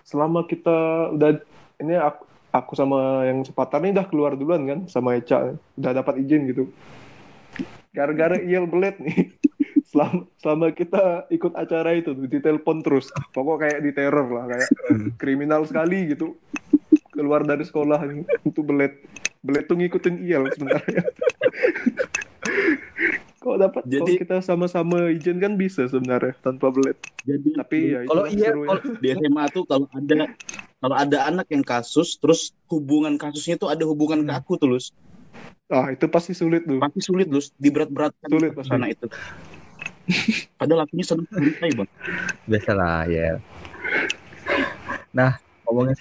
[0.02, 0.72] selama kita
[1.12, 1.36] udah
[1.78, 6.24] ini aku, aku sama yang sepatan ini udah keluar duluan kan sama Eca udah dapat
[6.24, 6.64] izin gitu
[7.92, 9.36] gara-gara Iel belet nih
[9.88, 13.08] selama selama kita ikut acara itu tuh ditelepon terus.
[13.32, 14.68] Pokok kayak diteror lah kayak
[15.16, 16.36] kriminal sekali gitu.
[17.10, 18.04] Keluar dari sekolah
[18.44, 19.00] untuk belet.
[19.40, 21.02] Belet tuh ngikutin Iel sebenarnya.
[23.38, 26.98] Kok dapat Jadi- kita sama-sama izin kan bisa sebenarnya tanpa belet.
[27.22, 30.26] Jadi tapi ya Kalau iya, kalau di SMA tuh kalau ada
[30.78, 34.90] kalau ada anak yang kasus, terus hubungan kasusnya tuh ada hubungan ke aku tuh, Lus.
[35.68, 37.50] ah itu pasti sulit tuh Pasti sulit, Lus.
[37.58, 39.04] Diberat-beratkan Sulit, sana itu.
[40.56, 41.88] Padahal akunya senang santai, Bang.
[42.44, 43.36] biasalah ya.
[45.10, 45.94] Nah, ngomongin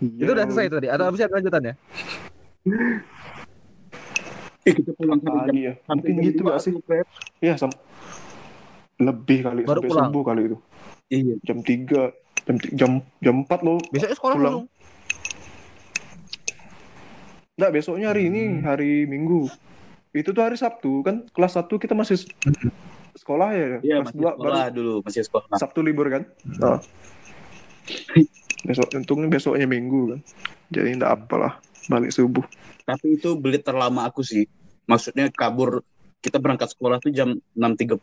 [0.00, 1.74] Iya, itu udah selesai tadi atau bisa lanjutannya?
[4.60, 6.72] Eh, kita pulang sampai jam pagi ya sampai mungkin gitu gak sih.
[7.40, 7.80] Iya, sam-
[8.98, 10.08] lebih kali Baru sampai pulang.
[10.08, 10.56] subuh kali itu.
[11.08, 11.34] Iya.
[11.42, 12.02] Jam 3,
[12.44, 13.78] jam jam jam 4 loh.
[13.88, 14.44] Besoknya sekolah Pulang.
[14.60, 14.66] langsung.
[17.56, 18.60] Enggak, besoknya hari ini, Hmm.
[18.62, 19.48] hari Minggu.
[20.10, 22.28] Itu tuh hari Sabtu kan kelas 1 kita masih s-
[23.20, 23.66] sekolah ya.
[23.84, 25.46] Iya, kelas masih 2 sekolah dulu, masih sekolah.
[25.60, 26.22] Sabtu libur kan.
[26.56, 26.80] Nah.
[28.64, 30.20] Besok untungnya besoknya Minggu kan.
[30.72, 31.60] Jadi enggak apalah
[31.92, 32.44] balik subuh.
[32.88, 34.48] Tapi itu belit terlama aku sih.
[34.88, 35.84] Maksudnya kabur
[36.20, 37.96] kita berangkat sekolah tuh jam 6.30.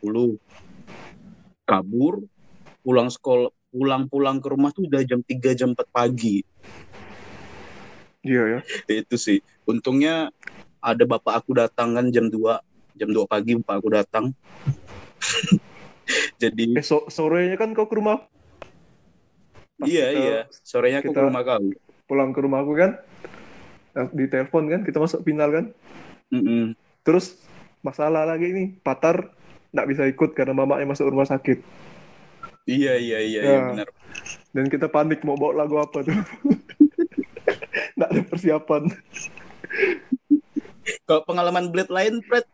[1.68, 2.24] Kabur,
[2.82, 6.42] pulang sekolah, pulang-pulang ke rumah tuh udah jam 3 jam 4 pagi.
[8.26, 8.60] Iya ya.
[9.06, 9.38] Itu sih.
[9.68, 10.32] Untungnya
[10.82, 12.38] ada bapak aku datang kan jam 2,
[12.98, 14.24] jam 2 pagi bapak aku datang.
[16.42, 18.24] Jadi Eh so- sorenya kan kau ke rumah.
[19.76, 21.60] Pas iya kita iya, sorenya aku ke kita- rumah kau.
[22.04, 22.90] Pulang ke rumah aku kan.
[24.10, 25.64] Di telepon kan kita masuk final kan.
[26.28, 26.72] Mm-mm.
[27.02, 27.36] Terus
[27.80, 29.32] masalah lagi nih, Patar
[29.68, 31.60] nggak bisa ikut karena mamanya masuk rumah sakit.
[32.64, 33.44] Iya iya iya, Ya.
[33.44, 33.88] iya benar.
[34.50, 36.12] Dan kita panik mau bawa lagu apa tuh.
[37.96, 38.82] nggak ada persiapan.
[41.04, 42.44] Kalau pengalaman Blade lain, Fred,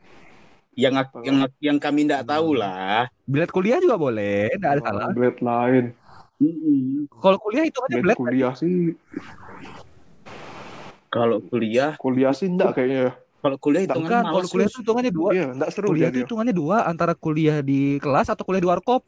[0.75, 3.07] yang yang yang kami tidak tahu lah.
[3.25, 5.09] Bilet kuliah juga boleh, enggak ada salah.
[5.15, 5.85] Blade lain.
[7.19, 8.17] Kalau kuliah itu aja Blade bilet.
[8.19, 8.77] kuliah sih,
[11.09, 13.15] Kalau kuliah, kuliah sih enggak kayaknya.
[13.39, 15.31] kalau kuliah Bukan, hitungannya kalau kuliah itu hitungannya dua.
[15.31, 16.17] Iya, enggak seru Kuliah jadi.
[16.17, 19.03] itu hitungannya dua antara kuliah di kelas atau kuliah di warkop.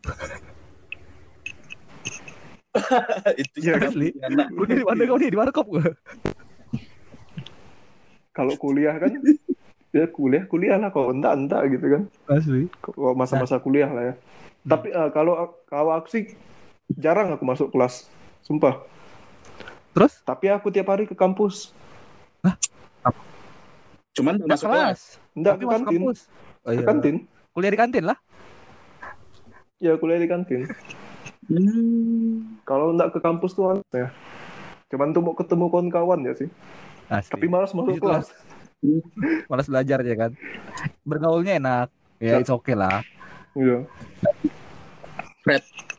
[3.42, 4.08] itu Iya, jangan asli.
[4.52, 5.86] Kuliah di mana kau nih di warkop gua?
[8.36, 9.08] kalau kuliah kan
[9.96, 12.68] ya kuliah kuliah lah kalau enggak enggak gitu kan Asli.
[12.78, 14.14] kalau masa-masa kuliah lah ya
[14.62, 16.24] tapi eh, kalau kalau aku sih
[16.90, 18.06] jarang aku masuk kelas
[18.40, 18.84] sumpah
[19.90, 20.20] Terus?
[20.22, 21.72] tapi aku tiap hari ke kampus
[24.12, 24.80] Cuman Nggak masuk kelas.
[24.80, 25.00] kelas.
[25.34, 26.18] enggak ke masuk kantin kampus.
[26.58, 26.84] Oh, ke iya.
[26.84, 27.16] kantin
[27.52, 28.18] Kuliah di kantin lah.
[29.76, 30.60] ya kuliah di kantin
[31.46, 32.58] Hmm.
[32.64, 34.08] kalau enggak ke kampus tuh aneh ya
[34.86, 36.48] cuman tuh mau ketemu kawan-kawan ya sih
[37.06, 37.30] Asli.
[37.30, 38.18] tapi malas masuk Di situlah.
[38.18, 38.28] kelas
[39.50, 40.30] Malas belajar ya kan.
[41.02, 41.88] Bergaulnya enak.
[42.16, 43.04] Ya, it's okay lah.
[43.52, 43.84] iya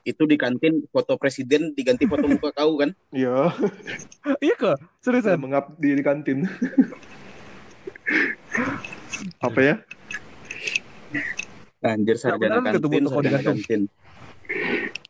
[0.02, 2.90] Itu di kantin foto presiden diganti foto muka kau kan?
[3.12, 3.54] iya
[4.46, 4.78] iya kok.
[4.98, 5.38] saya Seriusan.
[5.38, 6.40] mengabdi di kantin
[9.40, 9.76] apa ya
[11.80, 13.82] Anjir sarjana ketemu kantin, toko di sarjana kantin.
[13.82, 13.82] kantin.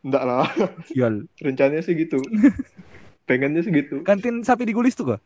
[0.03, 0.47] enggak lah
[0.85, 1.13] Sial.
[1.39, 2.19] rencananya sih gitu
[3.23, 5.19] pengennya sih gitu Kantin sapi digulis tuh kok.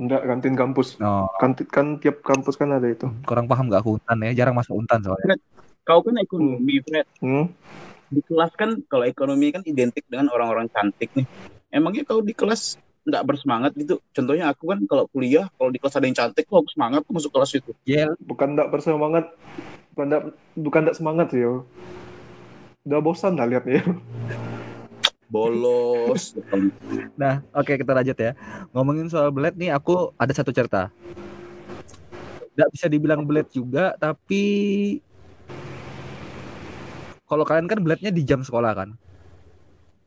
[0.00, 4.00] Enggak kantin kampus No, kantin kan tiap kampus kan ada itu kurang paham gak aku
[4.00, 4.32] untan ya.
[4.32, 5.36] Jarang masuk untan soalnya.
[5.84, 7.04] Kau kan ekonomi, Fred.
[7.20, 7.44] hmm?
[8.10, 11.28] Di kelas kan kalau ekonomi kan identik dengan orang-orang cantik nih.
[11.68, 14.00] Emangnya kau di kelas nggak bersemangat gitu?
[14.16, 17.14] Contohnya aku kan kalau kuliah, kalau di kelas ada yang cantik, kok aku semangat tuh
[17.16, 17.72] masuk kelas itu.
[17.84, 18.16] Yel.
[18.24, 19.24] bukan enggak bersemangat
[19.94, 20.22] bukan enggak
[20.56, 21.66] bukan enggak semangat sih yo
[22.88, 23.84] udah bosan dah liatnya
[25.30, 26.34] Bolos.
[27.14, 28.34] Nah, oke kita lanjut ya.
[28.74, 30.90] Ngomongin soal belet nih, aku ada satu cerita.
[32.58, 34.42] Nggak bisa dibilang belet juga, tapi
[37.30, 38.90] kalau kalian kan beletnya di jam sekolah kan.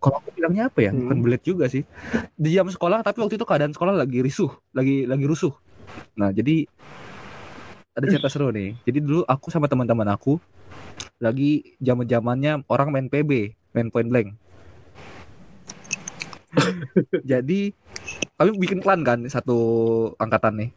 [0.04, 0.92] Kalau aku bilangnya apa ya?
[0.92, 1.24] Bukan Hmm.
[1.24, 1.88] belet juga sih.
[2.36, 5.56] Di jam sekolah, tapi waktu itu keadaan sekolah lagi risuh, lagi lagi rusuh.
[6.20, 6.68] Nah, jadi
[7.96, 8.76] ada cerita seru nih.
[8.84, 10.36] Jadi dulu aku sama teman-teman aku
[11.24, 14.36] lagi zaman-zamannya orang main PB, main point blank.
[17.32, 17.74] Jadi
[18.38, 19.58] kami bikin klan kan satu
[20.18, 20.70] angkatan nih.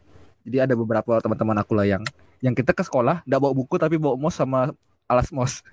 [0.47, 2.03] Jadi ada beberapa teman-teman aku lah yang
[2.39, 4.71] yang kita ke sekolah nggak bawa buku tapi bawa mos sama
[5.09, 5.65] alas mos.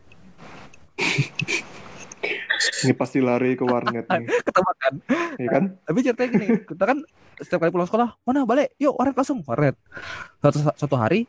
[2.85, 4.95] ini pasti lari ke warnet nih Ketebak kan.
[5.37, 6.99] ya kan Tapi ceritanya gini, kita kan
[7.35, 8.73] setiap kali pulang sekolah, mana balik?
[8.79, 9.75] Yuk warnet langsung warnet.
[10.39, 11.27] Suatu suatu hari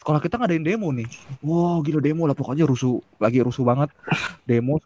[0.00, 1.08] sekolah kita ngadain demo nih.
[1.44, 3.92] Wow gila demo lah pokoknya rusuh lagi rusuh banget
[4.44, 4.80] demo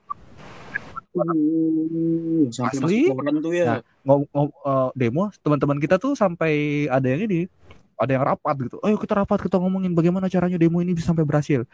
[1.16, 3.08] Uh, sampai Asli?
[3.08, 3.64] masuk tuh ya.
[3.64, 7.48] Nah, ngom, ngom- eh, demo teman-teman kita tuh sampai ada yang ini
[7.96, 11.24] ada yang rapat gitu ayo kita rapat kita ngomongin bagaimana caranya demo ini bisa sampai
[11.26, 11.66] berhasil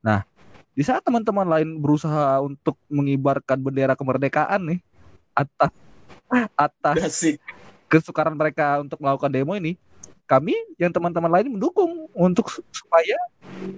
[0.00, 0.22] nah
[0.72, 4.80] di saat teman-teman lain berusaha untuk mengibarkan bendera kemerdekaan nih
[5.34, 5.72] atas
[6.56, 6.96] atas
[7.90, 9.74] kesukaran mereka untuk melakukan demo ini
[10.24, 13.18] kami yang teman-teman lain mendukung untuk su- supaya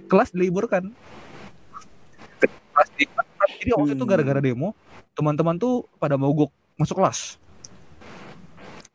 [0.07, 0.93] kelas diliburkan
[2.39, 3.11] Kelas di-
[3.59, 4.11] jadi waktu itu Hmm.
[4.15, 4.71] gara-gara demo
[5.19, 6.47] teman-teman tuh pada mogok
[6.79, 7.35] masuk kelas.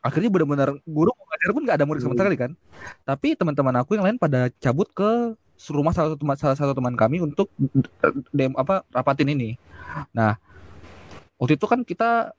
[0.00, 2.56] Akhirnya benar-benar guru ngajar pun nggak ada murid sama sekali kan?
[3.04, 5.37] Tapi teman-teman aku yang lain pada cabut ke
[5.68, 7.52] rumah salah satu teman salah satu teman kami untuk
[8.32, 9.60] demo apa rapatin ini.
[10.16, 10.40] Nah
[11.37, 12.32] waktu itu kan kita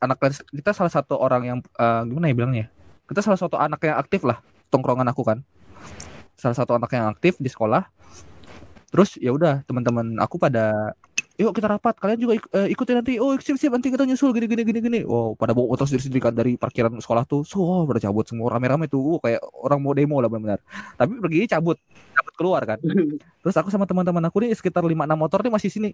[0.00, 0.20] anak
[0.52, 2.66] kita salah satu orang yang eh, gimana ya bilangnya?
[3.08, 5.40] Kita salah satu anak yang aktif lah tongkrongan aku kan.
[6.36, 7.88] Salah satu anak yang aktif di sekolah.
[8.88, 10.94] Terus ya udah teman-teman aku pada
[11.36, 11.94] yuk kita rapat.
[11.94, 13.12] Kalian juga ik- eh, ikutin nanti.
[13.16, 14.30] Oh siap siap nanti kita nyusul.
[14.30, 15.00] Gini gini gini gini.
[15.02, 17.42] Wow pada bawa motor sendiri sendiri kan dari parkiran sekolah tuh.
[17.42, 18.48] So wow, pada cabut semua.
[18.48, 18.98] Rame-rame tuh.
[18.98, 20.60] Wow, kayak orang mau demo lah benar-benar.
[20.94, 21.76] Tapi pergi cabut.
[22.10, 22.78] Cabut keluar kan.
[23.42, 25.90] Terus aku sama teman-teman aku nih sekitar 5 6 motor nih masih sini.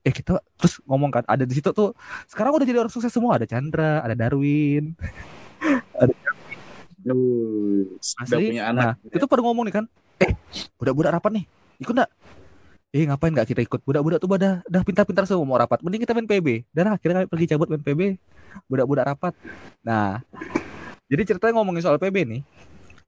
[0.00, 1.90] Eh kita terus ngomong kan ada di situ tuh.
[2.24, 3.34] Sekarang udah jadi orang sukses semua.
[3.34, 4.94] Ada Chandra ada Darwin.
[6.98, 8.50] Duh, udah Asli.
[8.50, 9.14] punya Nah, anak.
[9.14, 9.84] itu pada ngomong nih kan,
[10.18, 10.34] eh,
[10.76, 11.44] budak-budak rapat nih,
[11.78, 12.10] ikut nggak?
[12.88, 13.84] Eh, ngapain nggak kita ikut?
[13.84, 15.84] Budak-budak tuh pada dah pintar-pintar semua mau rapat.
[15.84, 16.64] Mending kita main PB.
[16.72, 18.16] Dan akhirnya kami pergi cabut main PB.
[18.64, 19.36] Budak-budak rapat.
[19.84, 20.24] Nah,
[21.12, 22.40] jadi ceritanya ngomongin soal PB nih,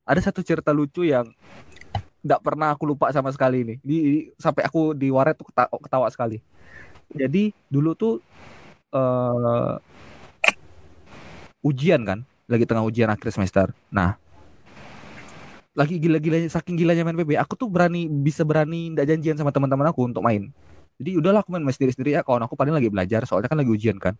[0.04, 1.32] ada satu cerita lucu yang
[2.20, 3.78] nggak pernah aku lupa sama sekali nih.
[3.80, 6.44] Di, di- sampai aku di waret tuh ketawa, ketawa sekali.
[7.16, 8.14] Jadi dulu tuh
[8.92, 9.74] eh
[11.64, 12.20] ujian kan,
[12.52, 13.72] lagi tengah ujian akhir semester.
[13.88, 14.20] Nah,
[15.70, 19.86] lagi gila-gilanya saking gilanya main PB aku tuh berani bisa berani ndak janjian sama teman-teman
[19.86, 20.50] aku untuk main.
[20.98, 23.70] Jadi udahlah aku main main sendiri-sendiri ya kawan aku paling lagi belajar soalnya kan lagi
[23.70, 24.18] ujian kan.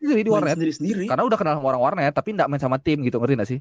[0.00, 1.04] Jadi di warnet sendiri-sendiri.
[1.08, 3.60] karena udah kenal sama orang warnet tapi ndak main sama tim gitu ngerti gak sih?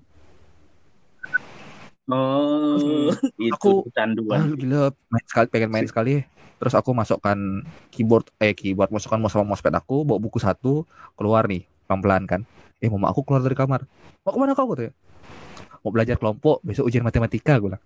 [2.04, 4.60] Oh, itu Aku- ah, kecanduan.
[4.60, 6.24] gila main sekali pengen main sekali.
[6.60, 7.36] Terus aku masukkan
[7.91, 10.88] keyboard eh keyboard masukkan mouse sama mousepad aku bawa buku satu
[11.19, 12.41] keluar nih pelan-pelan kan.
[12.80, 13.84] Eh mama aku keluar dari kamar.
[14.24, 14.72] Mau ke mana kau?
[14.72, 14.93] gitu ya
[15.84, 17.84] mau belajar kelompok besok ujian matematika gue bilang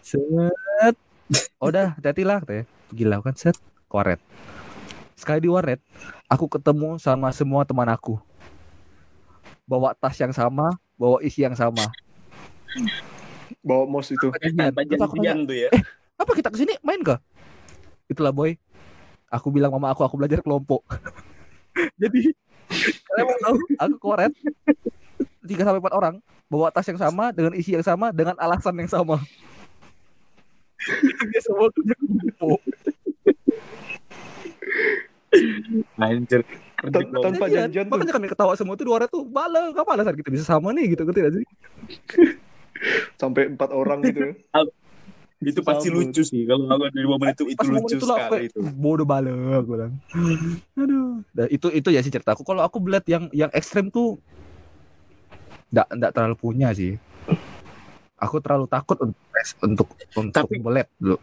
[0.00, 0.96] set
[1.60, 4.20] oh, udah hati-hati lah katanya gila kan set ke warnet
[5.14, 5.78] sekali di warnet
[6.26, 8.16] aku ketemu sama semua teman aku
[9.66, 11.90] bawa tas yang sama, bawa isi yang sama.
[13.66, 14.30] Bawa mouse itu.
[14.30, 15.70] Tuh ya.
[16.16, 17.18] apa kita ke sini main kah?
[18.06, 18.54] Itulah boy.
[19.26, 20.86] Aku bilang mama aku aku belajar kelompok.
[22.00, 22.30] Jadi
[23.10, 24.32] kalian mau tahu aku koret
[25.46, 26.14] tiga sampai empat orang
[26.46, 29.18] bawa tas yang sama dengan isi yang sama dengan alasan yang sama.
[31.32, 32.60] Dia semua kerja kelompok.
[35.98, 36.42] Anjir.
[36.86, 37.92] Tanpa Iya, janjian tuh.
[37.96, 40.94] Makanya kami ketawa semua tuh dua orang tuh bala apa alasan kita bisa sama nih
[40.94, 41.44] gitu ngerti gak sih?
[43.16, 44.32] Sampai empat orang gitu ya.
[45.36, 46.08] Itu pasti Sambut.
[46.08, 46.48] lucu sih.
[46.48, 48.60] Kalau aku di momen itu itu lucu itu lah aku sekali itu.
[48.72, 49.28] bodoh bala
[49.60, 49.92] aku bilang.
[50.80, 51.20] Aduh.
[51.36, 52.40] Nah, itu itu ya sih ceritaku.
[52.40, 54.16] Kalau aku belet yang yang ekstrem tuh
[55.70, 56.96] enggak enggak terlalu punya sih.
[58.16, 59.18] Aku terlalu takut untuk
[59.60, 61.18] untuk untuk Tapi- belet dulu.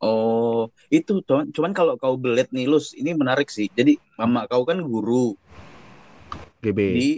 [0.00, 3.68] Oh, itu cuman, cuman kalau kau belet nih, Lus, ini menarik sih.
[3.68, 5.36] Jadi mama kau kan guru
[6.64, 6.78] GB.
[6.96, 7.08] di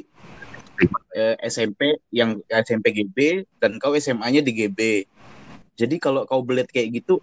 [1.14, 5.06] eh, SMP yang SMP GB dan kau SMA-nya di GB.
[5.78, 7.22] Jadi kalau kau belet kayak gitu,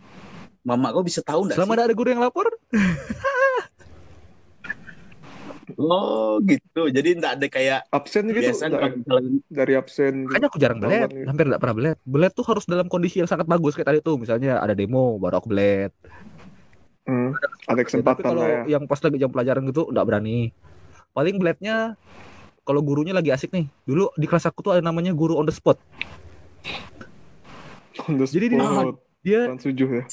[0.63, 1.83] mama kau bisa tahu nggak Selama sih?
[1.83, 2.47] ada guru yang lapor,
[5.79, 6.91] Oh, gitu.
[6.91, 8.43] Jadi nggak ada kayak Absen gitu.
[8.43, 10.27] biasa nggak- kalau dari absen gitu.
[10.27, 11.23] makanya aku jarang belet, gitu.
[11.23, 11.97] hampir enggak pernah belet.
[12.03, 15.39] Belet tuh harus dalam kondisi yang sangat bagus kayak tadi tuh, misalnya ada demo baru
[15.39, 15.95] aku belet.
[17.05, 17.39] Hmm, ada
[17.71, 18.75] Ya, tapi kesempatan kalau lah ya.
[18.75, 20.51] yang pas lagi jam pelajaran gitu enggak berani.
[21.09, 21.95] Paling beletnya
[22.61, 23.65] kalau gurunya lagi asik nih.
[23.81, 25.79] Dulu di kelas aku tuh ada namanya guru on the spot.
[28.03, 28.95] On the Jadi dia- spot.
[29.19, 30.03] Dia ya.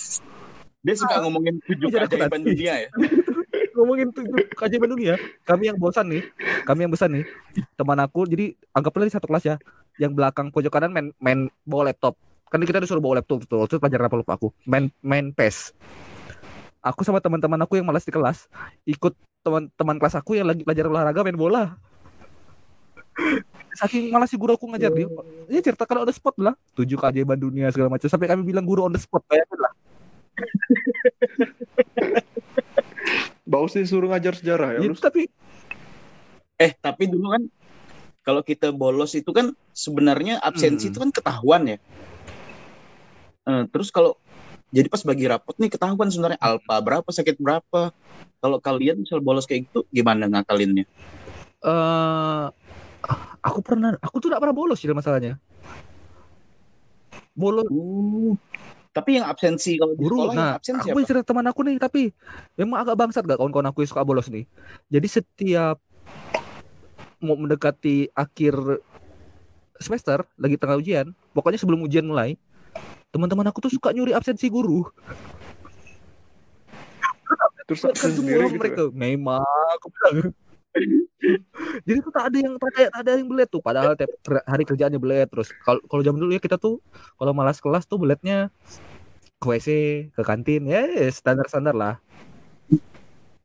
[0.81, 2.18] dia suka ngomongin tujuh nanti.
[2.44, 2.90] dunia ya.
[3.77, 4.25] ngomongin tuh
[4.57, 5.15] kajian dunia.
[5.45, 6.25] Kami yang bosan nih,
[6.65, 7.29] kami yang besar nih.
[7.77, 9.57] Teman aku jadi anggaplah di satu kelas ya.
[10.01, 12.17] Yang belakang pojok kanan main main bawa laptop.
[12.49, 13.69] Kan kita disuruh bawa laptop tuh.
[13.69, 14.49] Itu pelajaran apa lupa aku.
[14.65, 15.77] Main main PES.
[16.81, 18.47] Aku sama teman-teman aku yang malas di kelas
[18.87, 19.11] ikut
[19.43, 21.75] teman-teman kelas aku yang lagi belajar olahraga main bola.
[23.77, 25.11] Saking malas si guru aku ngajar dia.
[25.51, 28.09] Dia cerita kalau ada spot lah, tujuh keajaiban dunia segala macam.
[28.09, 29.21] Sampai kami bilang guru on the spot.
[29.29, 29.73] Bayangin lah.
[33.46, 34.80] Bau sih suruh ngajar sejarah ya.
[34.82, 35.00] Itu Lus?
[35.00, 35.30] tapi
[36.56, 37.42] Eh, tapi dulu kan
[38.24, 40.92] kalau kita bolos itu kan sebenarnya absensi Hmm.
[40.92, 41.78] itu kan ketahuan ya.
[43.46, 44.18] Eh, terus kalau
[44.74, 47.94] jadi pas bagi rapot nih ketahuan sebenarnya alfa berapa sakit berapa.
[48.42, 50.85] Kalau kalian misal bolos kayak gitu gimana ngakalinnya?
[51.66, 52.46] eh
[53.42, 55.38] aku pernah aku tuh gak pernah bolos sih masalahnya.
[57.37, 58.32] Bolos Uh,
[58.96, 60.16] tapi yang absensi kalau di guru.
[60.24, 61.04] sekolah yang Nah, absen aku siapa?
[61.04, 62.02] cerita teman aku nih, tapi
[62.56, 64.48] emang agak bangsat gak kawan-kawan aku yang suka bolos nih.
[64.88, 65.76] Jadi setiap
[67.20, 68.56] mau mendekati akhir
[69.76, 72.40] semester, lagi tengah ujian, pokoknya sebelum ujian mulai,
[73.12, 74.88] teman-teman aku tuh suka nyuri absensi guru.
[77.68, 78.94] Terus Kan absen semua sendiri gitu mereka ya.
[78.96, 79.44] memang
[79.76, 80.32] aku bilang.
[81.88, 83.61] Jadi tuh tak ada yang tak ada, tak ada yang belet tuh.
[83.64, 84.12] Padahal tiap
[84.46, 85.48] hari kerjaannya belet terus.
[85.64, 86.78] Kalau kalau zaman dulu ya kita tuh
[87.16, 88.52] kalau malas kelas tuh beletnya
[89.37, 89.68] ke WC,
[90.16, 91.94] ke kantin, ya standar-standar lah.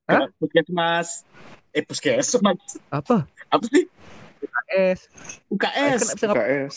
[0.08, 0.28] Hah?
[0.28, 1.28] Ke Puskesmas.
[1.72, 2.80] Eh puskesmas.
[2.88, 3.28] Apa?
[3.48, 3.88] Apa sih?
[4.72, 5.08] Es.
[5.52, 6.16] UKS.
[6.16, 6.76] Kan ngap- UKS.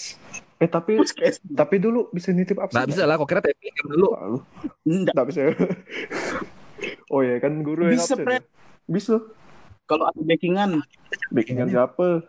[0.59, 1.55] Eh tapi Puskesmas.
[1.55, 2.75] tapi dulu bisa nitip absen.
[2.75, 4.09] Nggak bisa lah, kok kira TP kan dulu.
[4.83, 5.15] Enggak.
[5.15, 5.41] Nggak bisa.
[7.15, 8.27] oh ya kan guru yang Bisa, absen.
[8.27, 8.41] Ya?
[8.87, 9.15] Bisa.
[9.85, 10.81] Kalau ada backingan
[11.31, 12.25] Backingan siapa?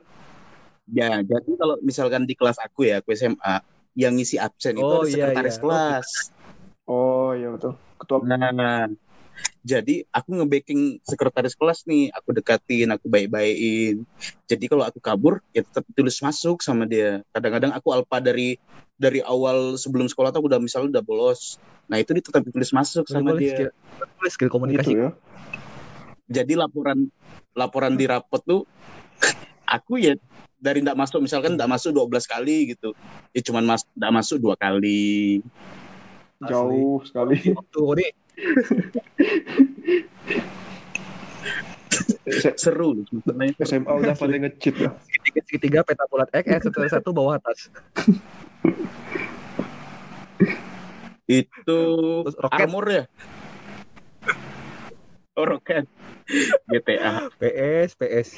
[0.86, 3.58] Ya, jadi kalau misalkan di kelas aku ya, aku SMA,
[3.98, 5.62] yang ngisi absen itu Oh, ada iya, sekretaris iya.
[5.66, 6.08] kelas.
[6.14, 6.35] Oh
[7.36, 7.74] iya betul.
[7.98, 8.88] Ketua Nah,
[9.66, 14.06] jadi aku nge-backing sekretaris kelas nih, aku dekatin, aku baik-baikin.
[14.46, 17.26] Jadi kalau aku kabur, ya tetap tulis masuk sama dia.
[17.34, 18.62] Kadang-kadang aku alpa dari
[18.96, 21.60] dari awal sebelum sekolah tuh aku udah misalnya udah bolos.
[21.90, 23.54] Nah, itu dia tetap ditulis masuk sama Boleh dia.
[23.54, 24.92] skill, boleh skill gitu komunikasi.
[24.96, 25.10] ya.
[26.26, 27.06] Jadi laporan
[27.54, 28.62] laporan di rapot tuh
[29.66, 30.18] aku ya
[30.58, 32.98] dari ndak masuk misalkan ndak masuk 12 kali gitu.
[33.36, 35.46] Ya cuman mas ndak masuk dua kali.
[36.50, 37.36] Jauh sekali.
[37.72, 37.96] Tuh.
[42.26, 43.54] S- Seru loh sebenarnya.
[43.62, 44.90] SMA udah pada nge-cheat ya.
[45.00, 47.70] Segitiga, segitiga peta bulat X, S, satu, satu bawah atas.
[51.26, 51.80] Itu
[52.26, 52.60] Terus roket.
[52.66, 53.04] armor ya?
[55.38, 55.86] Oh, roket.
[56.70, 57.30] GTA.
[57.38, 58.30] PS, PS.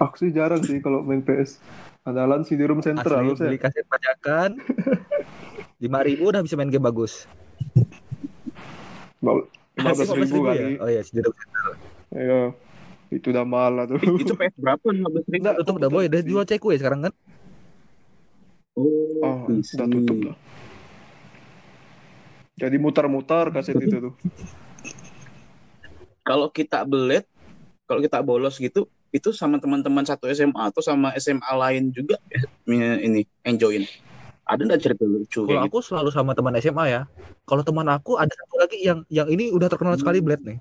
[0.00, 1.60] Aku sih jarang sih kalau main PS.
[2.00, 3.48] Andalan di room center Asli harusnya.
[3.52, 4.50] beli kaset pajakan.
[5.80, 7.24] 5000 udah bisa main game bagus.
[9.20, 9.48] Belas
[9.96, 10.60] Masih ribu 15.000 kali.
[10.60, 10.68] ya?
[10.80, 11.34] Oh iya, sejarah.
[12.12, 12.40] Iya.
[13.10, 14.00] Itu udah mahal lah tuh.
[14.16, 14.86] Itu PS berapa?
[14.92, 15.44] 15 ribu?
[15.60, 17.12] Tutup udah boy, udah jual cekue sekarang kan?
[18.76, 20.36] Oh, Oh, udah tutup lah.
[22.56, 24.14] Jadi mutar-mutar kaset itu tuh.
[26.20, 27.24] kalau kita belet,
[27.88, 32.46] kalau kita bolos gitu, itu sama teman-teman satu SMA atau sama SMA lain juga ya,
[32.96, 33.82] ini enjoyin.
[34.46, 35.66] Ada nggak cerita lucu Kalau gitu?
[35.66, 37.02] aku selalu sama teman SMA ya.
[37.42, 40.02] Kalau teman aku ada satu lagi yang yang ini udah terkenal Hmm.
[40.02, 40.58] sekali Blade nih.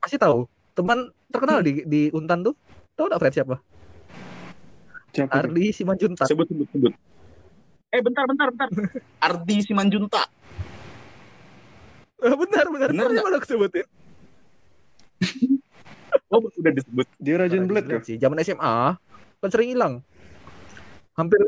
[0.00, 0.44] Pasti tahu.
[0.72, 2.52] Teman terkenal di di Untan tuh.
[2.92, 3.56] Tahu enggak Fred siapa?
[5.28, 6.28] Ardi Simanjuntak.
[6.28, 6.92] Sebut sebut sebut.
[7.88, 8.68] Eh bentar bentar bentar.
[9.26, 10.28] Ardi Simanjuntak.
[12.18, 12.88] Eh, benar benar.
[12.92, 13.24] Benar Benar nggak?
[13.24, 13.86] mana aku sebutin?
[16.32, 17.06] Oh udah disebut.
[17.16, 18.00] Dia rajin blade kah?
[18.04, 18.20] sih.
[18.20, 19.00] Zaman SMA
[19.38, 20.04] kan sering hilang.
[21.16, 21.40] Hampir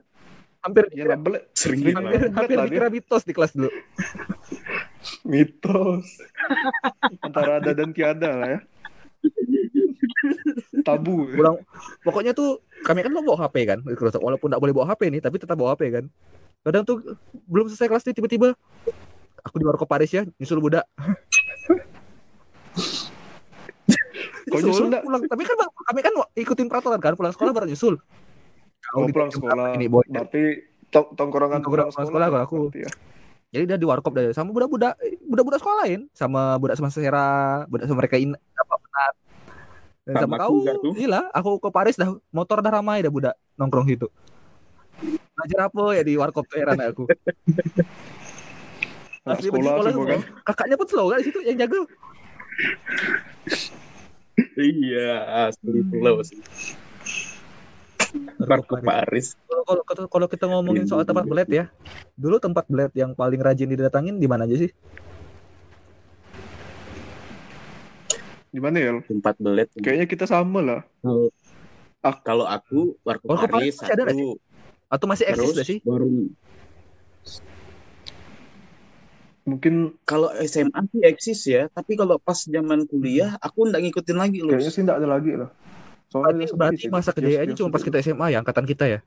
[0.65, 1.49] hampir Ya blade.
[1.53, 2.05] Sering hilang.
[2.09, 3.69] hampir, Blade hampir dikira mitos di kelas dulu.
[5.29, 6.07] Mitos.
[7.21, 8.61] Antara ada dan tiada lah ya.
[10.81, 11.29] Tabu.
[11.29, 11.61] Pulang
[12.01, 13.79] pokoknya tuh kami kan lo bawa HP kan
[14.17, 16.05] walaupun nggak boleh bawa HP nih tapi tetap bawa HP kan
[16.65, 17.01] kadang tuh
[17.49, 18.49] belum selesai kelas nih tiba-tiba
[19.45, 20.85] aku di warkop Paris ya nyusul budak
[24.51, 25.03] Kok nyusul nggak?
[25.03, 27.97] pulang tapi kan kami kan ikutin peraturan kan pulang sekolah baru nyusul
[28.91, 29.73] Oh, di- pulang sekolah.
[29.73, 30.43] ini boy Berarti
[30.89, 32.59] tong- tongkrongan Tongkrongan pulang sekolah kalau aku.
[32.75, 32.91] ya.
[33.51, 34.95] jadi dia di warkop dari sama budak-budak
[35.25, 37.31] budak-budak sekolah lain sama budak sama Sera
[37.65, 39.13] budak sama mereka in apa benar
[40.01, 40.55] dan sama, Sama kau
[40.93, 44.07] gila aku ke Paris dah motor dah ramai dah budak nongkrong situ
[45.33, 47.05] belajar apa ya di warkop heran aku
[49.23, 50.07] Asli benci sekolah sekolah tuh.
[50.09, 50.21] kan.
[50.45, 51.77] kakaknya pun slow kan di situ yang jaga
[54.57, 55.11] Iya,
[55.49, 56.41] asli pulau sih.
[58.43, 59.39] Marco Paris.
[59.47, 61.65] Kalau- kalau kita ngomongin soal tempat belet ya
[62.19, 64.71] dulu tempat belet yang paling rajin didatangin di mana aja sih
[68.51, 68.99] Di mana ya?
[69.07, 69.71] Tempat belet.
[69.79, 70.81] Kayaknya kita sama lah.
[72.03, 74.29] Ah, kalau aku Marco Marco Paris Paris masih ada satu.
[74.91, 76.09] atau masih eksis gak sih baru
[79.49, 84.39] Mungkin kalau SMA sih eksis ya, tapi kalau pas zaman kuliah aku nggak ngikutin lagi
[84.45, 84.53] loh.
[84.53, 85.51] kayaknya sih nggak ada lagi lah.
[86.11, 86.91] Soalnya berarti, berarti sih.
[86.93, 89.01] masa kejayaannya cuma pas kita SMA ya angkatan kita ya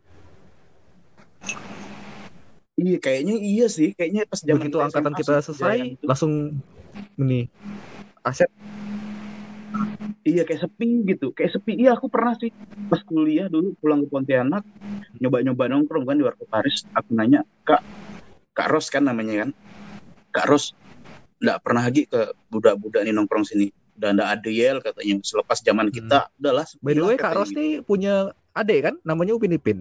[2.74, 6.06] Iya, kayaknya iya sih, kayaknya pas zaman begitu angkatan SMA kita selesai itu.
[6.10, 6.58] langsung
[7.22, 7.46] ini
[8.26, 8.50] aset
[10.24, 11.84] Iya kayak sepi gitu, kayak sepi.
[11.84, 12.48] Iya aku pernah sih
[12.88, 14.64] pas kuliah dulu pulang ke Pontianak
[15.20, 16.88] nyoba-nyoba nongkrong kan di warkop Paris.
[16.96, 17.84] Aku nanya kak,
[18.56, 19.50] kak Ros kan namanya kan,
[20.34, 20.74] kak Ros
[21.38, 23.70] nggak pernah lagi ke budak-budak nih nongkrong sini.
[23.94, 25.22] Udah nggak ada yel katanya.
[25.22, 26.66] Selepas zaman kita, udahlah.
[26.66, 26.86] sepi Hmm.
[26.86, 27.58] by the way kak Ros gitu.
[27.58, 28.14] nih punya
[28.52, 29.80] adik kan namanya Upin Ipin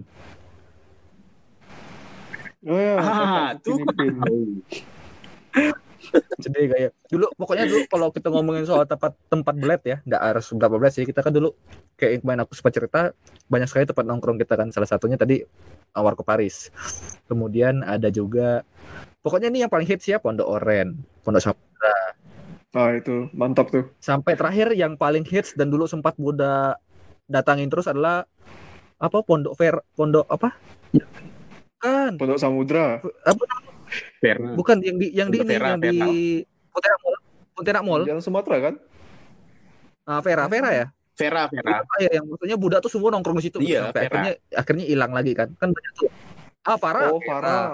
[2.63, 4.13] Oh ya, Ah, tuh Upin Ipin.
[4.17, 4.39] tahu.
[6.43, 10.51] jadi kayak dulu pokoknya dulu kalau kita ngomongin soal tempat tempat belet ya nggak harus
[10.51, 11.55] berapa belet sih kita kan dulu
[11.95, 12.99] kayak kemarin aku sempat cerita
[13.47, 15.47] banyak sekali tempat nongkrong kita kan salah satunya tadi
[16.01, 16.73] Warkop Paris.
[17.29, 18.65] Kemudian ada juga
[19.21, 20.97] pokoknya ini yang paling hits ya Pondok Oren.
[21.21, 21.95] Pondok Samudra
[22.73, 23.85] Ah itu mantap tuh.
[24.01, 26.73] sampai terakhir yang paling hits dan dulu sempat Buddha
[27.29, 28.25] datangin terus adalah
[28.97, 30.57] apa Pondok Fair Pondok apa?
[31.77, 32.97] Kan Pondok Samudra.
[33.21, 33.45] apa?
[34.17, 34.57] Vera.
[34.57, 35.97] bukan yang di yang di ini Vera, yang di
[36.73, 37.15] Pontianak Mall.
[37.53, 38.01] Pontianak Mall.
[38.09, 38.75] Jalan Sumatera kan?
[40.03, 41.85] ah Vera Vera ya Vera, Vera.
[41.99, 44.09] Ya yang maksudnya Buddha tuh semua nongkrong di situ Iya, sampai Vera.
[44.09, 46.09] akhirnya akhirnya hilang lagi kan kan banyak tuh
[46.63, 47.65] ah Farah Oh, Farah.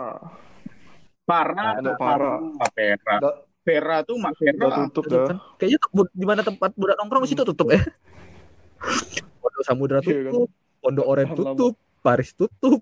[1.23, 2.37] Farah, Pondok Farah.
[2.73, 3.15] Vera.
[3.15, 4.75] Udah, Vera tuh Mak udah Vera.
[4.87, 5.37] tutup Tutup dah.
[5.55, 5.77] kayaknya
[6.11, 7.79] di mana tempat Buddha nongkrong di situ tutup ya
[9.41, 10.31] Pondok Samudra Iya kan.
[10.33, 12.81] tutup Pondok Oren tutup Paris tutup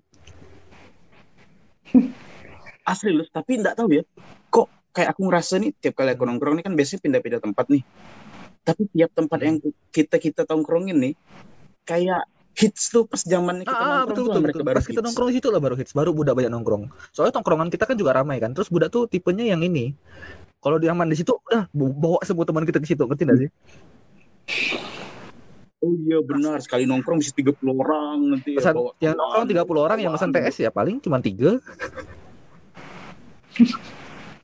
[2.84, 4.02] asli loh tapi nggak tahu ya
[4.48, 7.82] kok kayak aku ngerasa nih tiap kali aku nongkrong nih kan biasanya pindah-pindah tempat nih
[8.66, 9.56] tapi tiap tempat yang
[9.90, 11.14] kita kita tongkrongin nih
[11.88, 12.24] kayak
[12.58, 14.66] hits tuh pas zaman kita ah, ah, nongkrong betul tuh betul, mereka betul.
[14.66, 15.06] baru pas kita hits.
[15.06, 15.92] nongkrong di situ lah baru hits.
[15.94, 16.82] Baru Buddha banyak nongkrong.
[17.14, 18.50] Soalnya tongkrongan kita kan juga ramai kan.
[18.50, 19.94] Terus Buddha tuh tipenya yang ini.
[20.58, 23.06] Kalau dia aman di situ udah bawa semua teman kita ke situ.
[23.06, 23.50] Ngerti nggak sih?
[25.78, 26.58] Oh iya benar.
[26.58, 30.30] Sekali nongkrong bisa 30 orang nanti ya, pesan bawa yang nongkrong 30 orang yang pesan.
[30.34, 31.62] TS ya paling cuma tiga.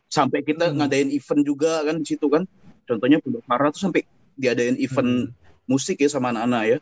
[0.07, 0.79] Sampai kita Hmm.
[0.79, 2.47] ngadain event juga kan di situ kan
[2.85, 4.05] contohnya Pondok Farah tuh sampai
[4.35, 5.32] diadain event Hmm.
[5.64, 6.78] musik ya sama anak-anak ya.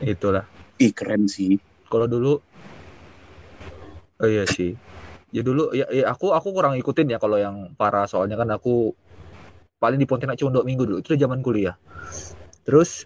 [0.00, 0.44] Itulah.
[0.80, 1.60] Ih keren sih.
[1.86, 2.40] Kalau dulu
[4.20, 4.74] oh iya sih.
[5.34, 8.94] Ya dulu ya, ya aku aku kurang ikutin ya kalau yang para soalnya kan aku
[9.82, 10.98] paling di Pontianak cuma dua minggu dulu.
[11.02, 11.76] Itu zaman kuliah.
[12.64, 13.04] Terus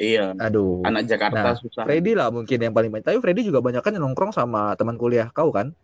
[0.00, 0.32] iya.
[0.40, 0.80] Aduh.
[0.86, 1.84] Anak Nah, Jakarta susah.
[1.84, 3.04] Freddy lah mungkin yang paling banyak.
[3.04, 5.28] Tapi Freddy juga banyak kan yang nongkrong sama teman kuliah.
[5.34, 5.76] Kau kan?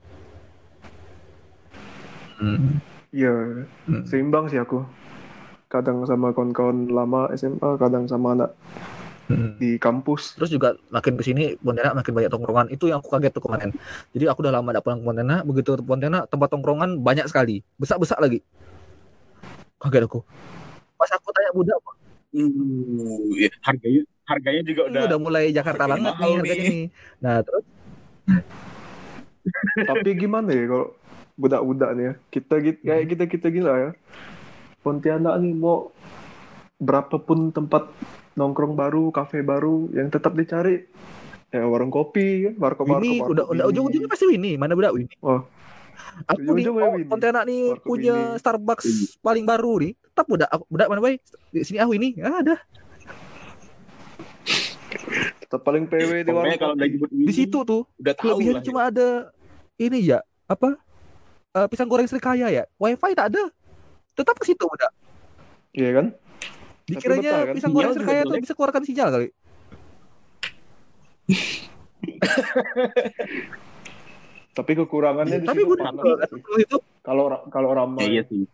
[2.41, 2.81] Hmm.
[3.17, 4.05] Iya, Hmm.
[4.05, 4.85] seimbang sih aku.
[5.73, 8.51] Kadang sama kawan-kawan lama SMA, kadang sama anak
[9.27, 9.57] Hmm.
[9.57, 10.37] di kampus.
[10.37, 12.67] Terus juga makin ke sini Pontianak makin banyak tongkrongan.
[12.69, 13.73] Itu yang aku kaget tuh kemarin.
[14.13, 15.41] Jadi aku udah lama gak pulang ke Pontianak.
[15.49, 17.65] Begitu ke Pontianak tempat tongkrongan banyak sekali.
[17.81, 18.45] Besak-besak lagi.
[19.81, 20.21] Kaget aku.
[20.97, 21.77] pas aku tanya budak
[23.37, 26.71] ya, harganya harganya juga ini udah udah mulai Jakarta banget nih harganya nih.
[26.73, 26.85] nih
[27.21, 27.65] nah terus
[29.77, 30.97] Tapi gimana ya kalau
[31.37, 32.13] budak-budak nih ya.
[32.33, 33.91] Kita gitu kayak kita kita gila ya.
[34.81, 35.93] Pontianak nih mau
[36.77, 37.89] berapapun tempat
[38.37, 40.85] nongkrong baru, kafe baru yang tetap dicari
[41.57, 43.01] ya warung kopi, warkop warkop.
[43.07, 45.41] ini udah udah ujung-ujungnya pasti Winnie mana budak Winnie Wah.
[46.29, 46.99] aku Ujung-ujungnya oh.
[47.09, 48.41] Pontianak nih Warkop punya Winnie.
[48.43, 48.87] Starbucks
[49.23, 51.15] paling baru nih tetap budak budak mana boy
[51.55, 52.55] di sini ah Winnie ah, ada
[55.47, 57.15] tetap paling PW di warung kalau kopi.
[57.15, 58.67] di ini, situ tuh udah tahu kelebihannya lah ya.
[58.67, 59.09] cuma ada
[59.79, 60.19] ini ya
[60.51, 60.75] apa
[61.57, 62.65] Eh, pisang goreng Srikaya ya?
[62.77, 63.49] Wifi tak ada.
[64.13, 64.93] Tetap ke situ udah
[65.73, 66.07] Iya kan?
[66.87, 67.55] dikiranya betah kan?
[67.59, 69.29] pisang goreng Sinyal juga Srikaya tuh bisa keluarkan sinyal kali.
[74.57, 75.61] Tapi kekurangannya di tapi
[76.57, 76.77] itu.
[77.05, 78.09] Kalau kalau Ya, ramai.
[78.09, 78.49] iya sih.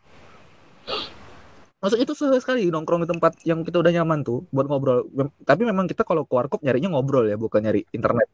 [1.79, 5.07] Maksudnya itu sesuai sekali nongkrong di tempat yang kita udah nyaman tuh buat ngobrol.
[5.15, 8.27] Mem- tapi memang kita kalau ke warkop nyarinya ngobrol ya bukan nyari internet.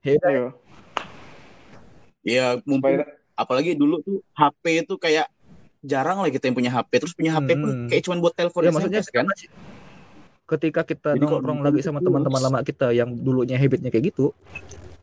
[0.00, 0.44] Ya Iya.
[2.24, 3.04] ya mumpung Supaya
[3.42, 5.26] apalagi dulu tuh HP itu kayak
[5.82, 7.88] jarang lah kita yang punya HP terus punya HP pun Hmm.
[7.90, 9.26] kayak cuma buat telepon ya maksudnya kan
[10.52, 14.30] ketika kita Jadi nongkrong lagi sama teman-teman lama kita yang dulunya habitnya kayak gitu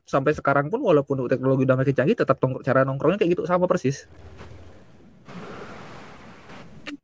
[0.06, 4.10] sampai sekarang pun walaupun teknologi udah makin canggih tetap cara nongkrongnya kayak gitu sama persis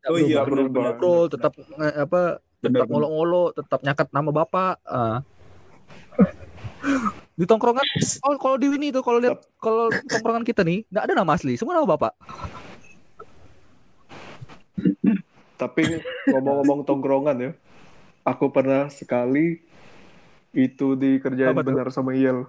[0.10, 0.70] oh iya berubah.
[0.70, 5.20] benar ngobrol tetap apa tetap ngolo-ngolo tetap nyakat nama bapak ah.
[7.36, 7.84] Di tongkrongan
[8.24, 11.60] oh kalau di ini tuh kalau lihat kalau tongkrongan kita nih nggak ada nama asli
[11.60, 12.16] semua nama bapak
[15.56, 17.52] Tapi ngomong-ngomong tongkrongan ya,
[18.28, 19.64] aku pernah sekali
[20.52, 21.72] itu dikerjain Apa tuh?
[21.72, 22.44] benar sama Yel.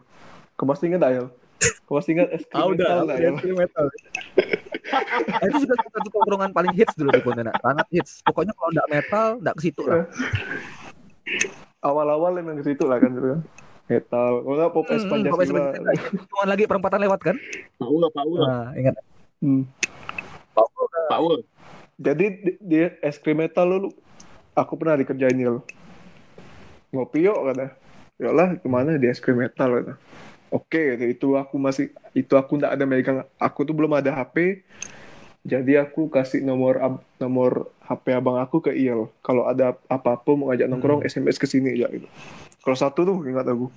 [0.59, 1.31] Kau masih ingat Ayel?
[1.87, 3.35] Kau masih ingat es krim metal nggak, Yel?
[4.91, 8.89] Nah, itu juga satu tongkrongan paling hits dulu di Pontianak sangat hits pokoknya kalau nggak
[8.91, 10.03] metal nggak ke situ lah
[11.87, 13.41] Awal-awal emang ke situ lah kan dulu kan.
[13.87, 14.33] Metal.
[14.41, 15.95] Kalau nggak pop es Hmm, hmm, pokoknya Pancasila.
[16.27, 17.37] Cuman lagi perempatan lewat kan
[17.77, 18.95] Pak Ul Pak Ul nah ingat
[19.37, 19.63] Hmm.
[21.07, 21.45] Pak Ul
[21.97, 23.89] Jadi di- dia es krim metal dulu.
[24.53, 25.65] Aku pernah dikerjain Yel.
[26.91, 27.73] Ngopi yuk kata.
[28.17, 29.95] Yalah ke mana di es krim metal kata.
[30.49, 33.19] Oke, kata, itu aku masih itu aku nggak ada megang.
[33.37, 34.61] Aku tuh belum ada HP.
[35.41, 39.09] Jadi aku kasih nomor ab- nomor HP abang aku ke Iel.
[39.21, 42.09] Kalau ada apa-apa mau ngajak nongkrong SMS ke sini ya gitu.
[42.67, 43.71] Kalau satu tuh ingat aku.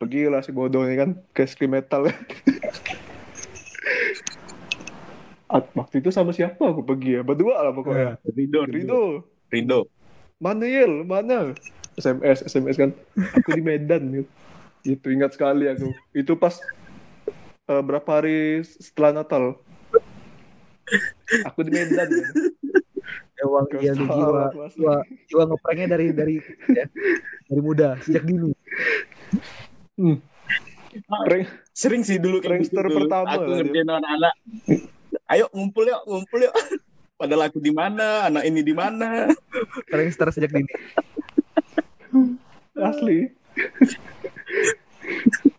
[0.00, 2.08] Pergilah si bodoh ini kan ke krim metal.
[5.52, 7.22] Waktu itu sama siapa aku pergi ya?
[7.24, 8.16] Berdua lah pokoknya.
[8.32, 9.00] Rido Rido Rido,
[9.52, 9.80] Rido
[10.40, 11.04] mana Yel?
[11.04, 11.52] Mana?
[11.98, 12.90] SMS, SMS kan.
[13.36, 14.30] Aku di Medan gitu.
[14.86, 15.92] Itu ingat sekali aku.
[16.16, 16.56] Itu pas
[17.68, 19.60] eh, berapa hari setelah Natal.
[21.52, 22.08] Aku di Medan.
[22.08, 22.32] Gitu.
[23.38, 24.42] Emang iya di jiwa
[24.74, 24.96] jiwa
[25.30, 26.36] jiwa ngepranknya dari dari
[26.74, 26.84] ya,
[27.46, 28.52] dari muda sejak dini
[31.06, 34.34] Prank, sering sih dulu gitu Prankster pertama aku lah ngerjain anak-anak.
[35.30, 36.54] Ayo ngumpul yuk ngumpul yuk.
[37.20, 39.30] Padahal aku di mana anak ini di mana.
[39.86, 40.70] Prankster sejak dini.
[42.78, 43.30] Asli.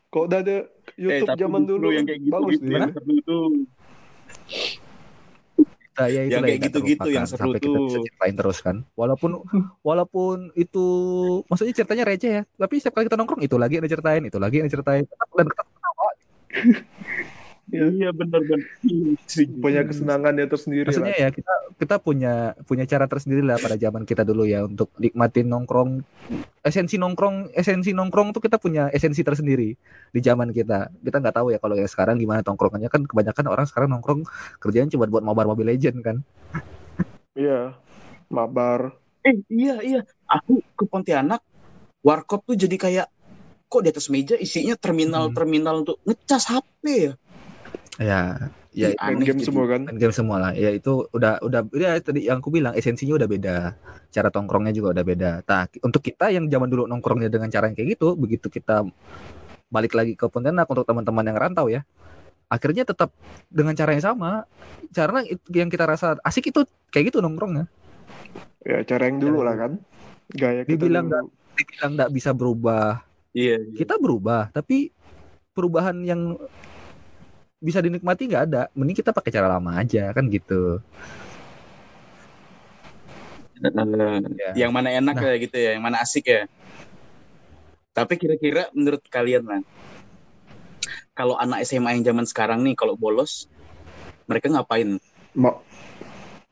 [0.09, 0.57] Kok udah ada
[0.97, 3.19] YouTube Eh, zaman dulu yang kayak gitu bagus gitu nih.
[3.23, 3.47] tuh
[5.99, 8.03] Nah, ya Yang kayak gitu-gitu yang seru sampai kita bisa tuh.
[8.07, 8.75] ceritain terus kan.
[8.95, 9.43] Walaupun
[9.83, 10.85] walaupun itu
[11.51, 12.43] maksudnya ceritanya receh ya.
[12.55, 15.03] Tapi setiap kali kita nongkrong itu lagi yang diceritain itu lagi yang diceritain.
[15.03, 16.07] Tetap dan tetap ketawa
[17.69, 17.85] Iya.
[17.93, 18.65] iya bener bener
[19.61, 21.21] Punya kesenangannya tersendiri maksudnya lah.
[21.21, 22.33] ya kita kita punya
[22.65, 26.01] punya cara tersendiri lah pada zaman kita dulu ya untuk nikmatin nongkrong
[26.59, 29.77] esensi nongkrong esensi nongkrong tuh kita punya esensi tersendiri
[30.09, 33.65] di zaman kita kita nggak tahu ya kalau yang sekarang gimana nongkrongannya kan kebanyakan orang
[33.69, 34.25] sekarang nongkrong
[34.57, 36.17] kerjaan cuma buat mabar Mobile Legend kan
[37.37, 37.77] Iya.
[38.27, 38.93] Mabar.
[39.19, 41.43] eh iya iya aku ke Pontianak
[42.01, 43.07] warkop tuh jadi kayak
[43.67, 47.13] kok di atas meja isinya terminal terminal untuk ngecas HP ya
[47.99, 49.47] ya ya Main game jadi.
[49.49, 49.81] semua kan.
[49.83, 53.27] main game semua lah ya itu udah udah ya tadi yang aku bilang esensinya udah
[53.27, 53.57] beda
[54.09, 57.75] cara tongkrongnya juga udah beda nah untuk kita yang zaman dulu nongkrongnya dengan cara yang
[57.75, 58.87] kayak gitu begitu kita
[59.69, 61.83] balik lagi ke Pontianak untuk teman-teman yang rantau ya
[62.49, 63.13] akhirnya tetap
[63.51, 64.47] dengan cara yang sama
[64.89, 65.21] karena
[65.53, 67.67] yang kita rasa asik itu kayak gitu nongkrongnya
[68.59, 69.79] Ya cara yang dulu lah kan.
[70.35, 71.31] Gaya kita Dibilang dulu.
[71.55, 73.75] dibilang nggak bisa berubah iya iya.
[73.75, 74.91] kita berubah tapi
[75.51, 76.35] perubahan yang
[77.59, 80.79] bisa dinikmati nggak ada mending kita pakai cara lama aja kan gitu
[83.59, 84.55] Ya.
[84.55, 85.25] yang mana enak Nah.
[85.27, 86.47] ya gitu ya yang mana asik ya
[87.91, 89.59] tapi kira-kira menurut kalian lah
[91.11, 93.51] kalau anak SMA yang zaman sekarang nih kalau bolos
[94.23, 94.95] mereka ngapain
[95.35, 95.59] Ma-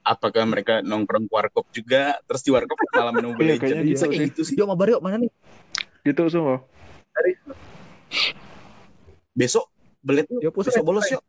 [0.03, 4.03] apakah mereka nongkrong ke warkop juga terus di warkop malah minum Iya, Legend kayaknya bisa
[4.03, 4.27] gitu kayak sih.
[4.27, 5.31] gitu sih Yuk mabar yuk mana nih?
[6.03, 6.59] Gitu semua.
[9.31, 9.71] besok
[10.07, 11.19] belet yuk besok bolos yuk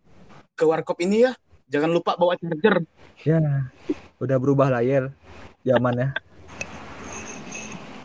[0.55, 1.33] ke warkop ini ya
[1.67, 2.87] jangan lupa bawa charger
[3.19, 3.67] Ya.
[4.23, 5.11] Udah berubah lah Yel.
[5.67, 6.15] Zamannya.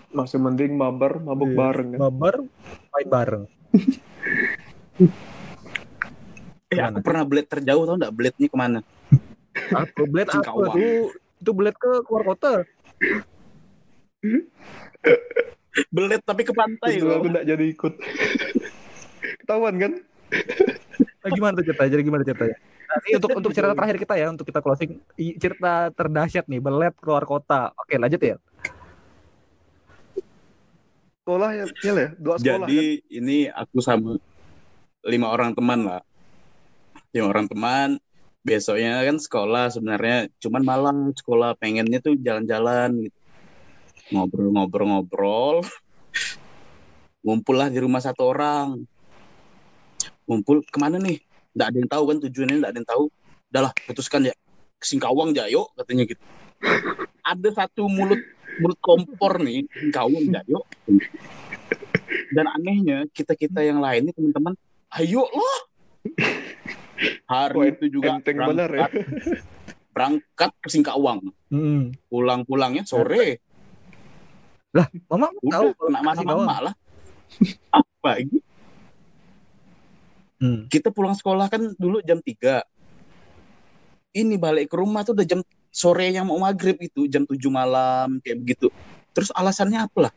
[0.09, 1.57] Masih mending mabar, mabuk Iya.
[1.61, 1.99] bareng kan.
[2.01, 2.35] Mabar
[2.89, 3.43] main bareng.
[4.97, 5.09] eh
[6.67, 6.89] Ke mana?
[6.89, 8.79] aku pernah belet terjauh tau nggak beletnya ke mana
[9.69, 10.73] Aku apa Singkawang.
[10.73, 11.13] tuh?
[11.37, 12.65] Itu bled ke keluar kota.
[15.89, 17.93] belet tapi ke pantai Itu aku loh nggak jadi ikut.
[19.41, 19.93] Ketahuan kan?
[21.23, 21.89] Nah, gimana tuh ceritanya?
[21.95, 22.57] Jadi gimana ceritanya?
[22.59, 24.99] Nah, ini untuk untuk cerita terakhir kita ya, untuk kita closing
[25.39, 27.71] cerita terdahsyat nih, belet keluar kota.
[27.79, 28.35] Oke, lanjut ya.
[31.23, 32.09] Sekolah ya, ya?
[32.19, 33.15] Dua sekolah jadi kan?
[33.23, 34.19] ini aku sama
[35.07, 36.01] lima orang teman lah
[37.15, 37.89] lima orang teman
[38.43, 43.19] besoknya kan sekolah sebenarnya cuman malam sekolah pengennya tuh jalan-jalan gitu
[44.11, 45.63] ngobrol-ngobrol-ngobrol
[47.23, 48.83] ngumpul lah di rumah satu orang
[50.27, 51.19] ngumpul ke mana nih?
[51.53, 53.03] Nggak ada yang tahu kan tujuannya nggak ada yang tahu.
[53.53, 54.35] Udahlah putuskan ya.
[54.81, 56.23] Ke Singkawang yuk katanya gitu.
[57.23, 58.19] Ada satu mulut
[58.59, 60.65] mulut kompor nih Singkawang yuk.
[62.33, 64.53] Dan anehnya kita kita yang lain nih teman-teman
[65.01, 65.57] ayo loh
[67.27, 68.85] hari Wah, itu juga Enteng benar ya.
[68.85, 69.41] berangkat,
[69.93, 71.19] berangkat ke Singkawang.
[71.53, 71.93] Hmm.
[72.09, 73.37] pulang-pulangnya sore.
[75.05, 76.47] Mama udah tahu kena kasih bawang.
[76.49, 76.75] mama lah.
[77.69, 78.41] Apa ini
[80.43, 80.67] Hmm.
[80.67, 82.67] kita pulang sekolah kan dulu jam 3
[84.11, 85.39] ini balik ke rumah tuh udah jam
[85.71, 88.67] sore yang mau maghrib itu jam 7 malam kayak begitu.
[89.15, 90.13] Terus alasannya apa lah?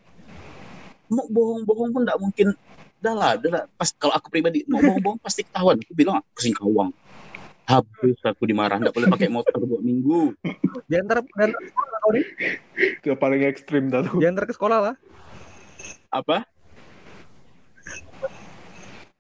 [1.07, 2.53] Mau bohong-bohong pun nggak mungkin.
[2.99, 3.33] Udah lah
[3.79, 5.79] pas kalau aku pribadi mau bohong-bohong pasti ketahuan.
[5.79, 6.91] Aku bilang aku Singkawang
[7.67, 10.35] habis aku dimarah nggak boleh pakai motor dua minggu.
[10.87, 12.25] Diantar diantar ke sekolah nih.
[13.03, 14.19] Itu paling ekstrim dah tuh.
[14.23, 14.95] Diantar ke sekolah lah.
[16.07, 16.47] apa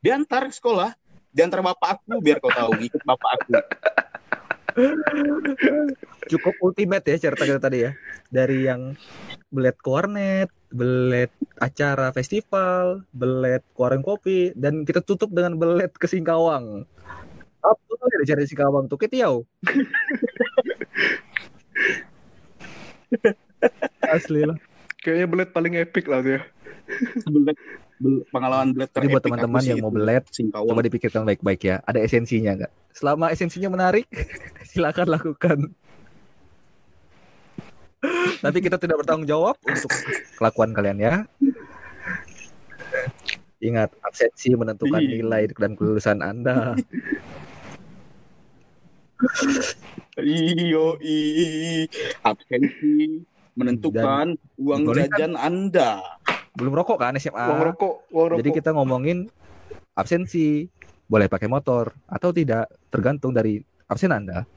[0.01, 0.91] diantar ke sekolah
[1.33, 3.53] diantar bapak aku biar kau tahu ikut bapak aku
[6.29, 7.97] Cukup ultimate ya cerita kita tadi ya.
[8.29, 8.93] Dari yang
[9.49, 15.89] belet ke warnet, belet acara festival, belet ke warung kopi, dan kita tutup dengan belet
[15.97, 16.85] ke Singkawang.
[17.65, 19.01] Apa tuh dari cari Singkawang tuh?
[19.01, 19.49] Ketiau.
[24.13, 24.61] Asli lah.
[25.01, 26.45] Kayaknya belet paling epic lah tuh ya.
[27.33, 27.86] Belet-
[28.29, 29.93] pengalaman belet Jadi buat teman-teman yang mau
[30.29, 31.77] Singkawang coba dipikirkan baik-baik ya.
[31.89, 32.73] Ada esensinya nggak?
[32.93, 34.07] Selama esensinya menarik,
[34.71, 35.59] silakan lakukan.
[38.45, 39.91] Tapi kita tidak bertanggung jawab untuk
[40.37, 41.15] kelakuan kalian ya.
[43.57, 45.13] Ingat, absensi menentukan Iya.
[45.17, 46.77] nilai dan kelulusan Anda.
[50.21, 51.21] iyo i
[52.25, 53.25] absensi
[53.57, 55.13] menentukan uang boleh kan?
[55.17, 56.01] jajan anda
[56.57, 57.37] Belum rokok kan SMA?
[57.37, 58.39] Uang rokok, uang rokok.
[58.41, 59.29] Jadi kita ngomongin
[59.93, 60.65] absensi,
[61.07, 64.49] boleh pakai motor atau tidak, tergantung dari absen Anda.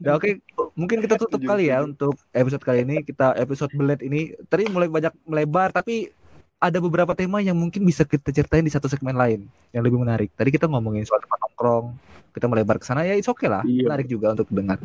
[0.00, 0.30] Udah oke,
[0.76, 3.02] mungkin kita tutup kali ya untuk episode kali ini.
[3.02, 6.12] Kita episode belet ini tadi mulai banyak melebar, tapi
[6.60, 10.28] ada beberapa tema yang mungkin bisa kita ceritain di satu segmen lain yang lebih menarik.
[10.36, 11.96] Tadi kita ngomongin soal tempat nongkrong,
[12.36, 13.88] kita melebar ke sana ya, it's okay lah, Iya.
[13.88, 14.76] menarik juga untuk dengar.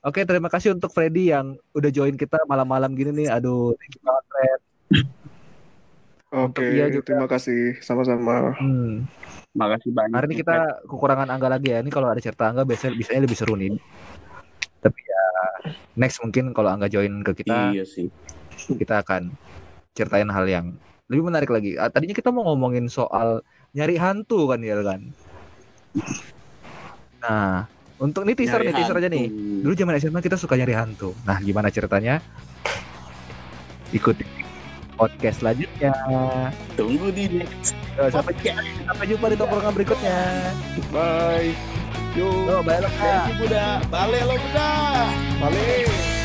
[0.00, 3.28] Oke, terima kasih untuk Freddy yang udah join kita malam-malam gini nih.
[3.36, 4.60] Aduh, thank you banget, Fred.
[6.30, 7.04] Oke, Iya juga.
[7.10, 8.56] terima kasih sama-sama.
[8.56, 9.04] Hmm.
[9.50, 11.82] makasih banyak Hari ini kita kekurangan angga lagi ya.
[11.82, 13.74] Ini kalau ada cerita angga biasanya bisanya lebih seru nih.
[14.78, 15.24] Tapi ya
[15.98, 18.06] next mungkin kalau angga join ke kita, iya sih
[18.78, 19.34] kita akan
[19.92, 20.66] ceritain hal yang
[21.10, 21.74] lebih menarik lagi.
[21.74, 23.42] Ah, Tadinya kita mau ngomongin soal
[23.74, 25.10] nyari hantu kan ya kan.
[27.26, 27.66] Nah,
[28.00, 29.26] untuk ini teaser Nyari nih, teaser aja nih.
[29.60, 31.12] Dulu zaman SMA kita suka nyari hantu.
[31.28, 32.24] Nah, gimana ceritanya?
[33.92, 34.24] Ikuti
[35.00, 35.92] podcast selanjutnya.
[36.76, 38.32] tunggu di next Eh, Sampai,
[38.88, 40.18] sampai jumpa di tongkrongan berikutnya.
[40.88, 41.52] Bye.
[42.16, 42.26] Yo.
[42.66, 42.90] Thank
[43.30, 44.70] you Buddha balik lo Buddha
[45.38, 46.19] balik.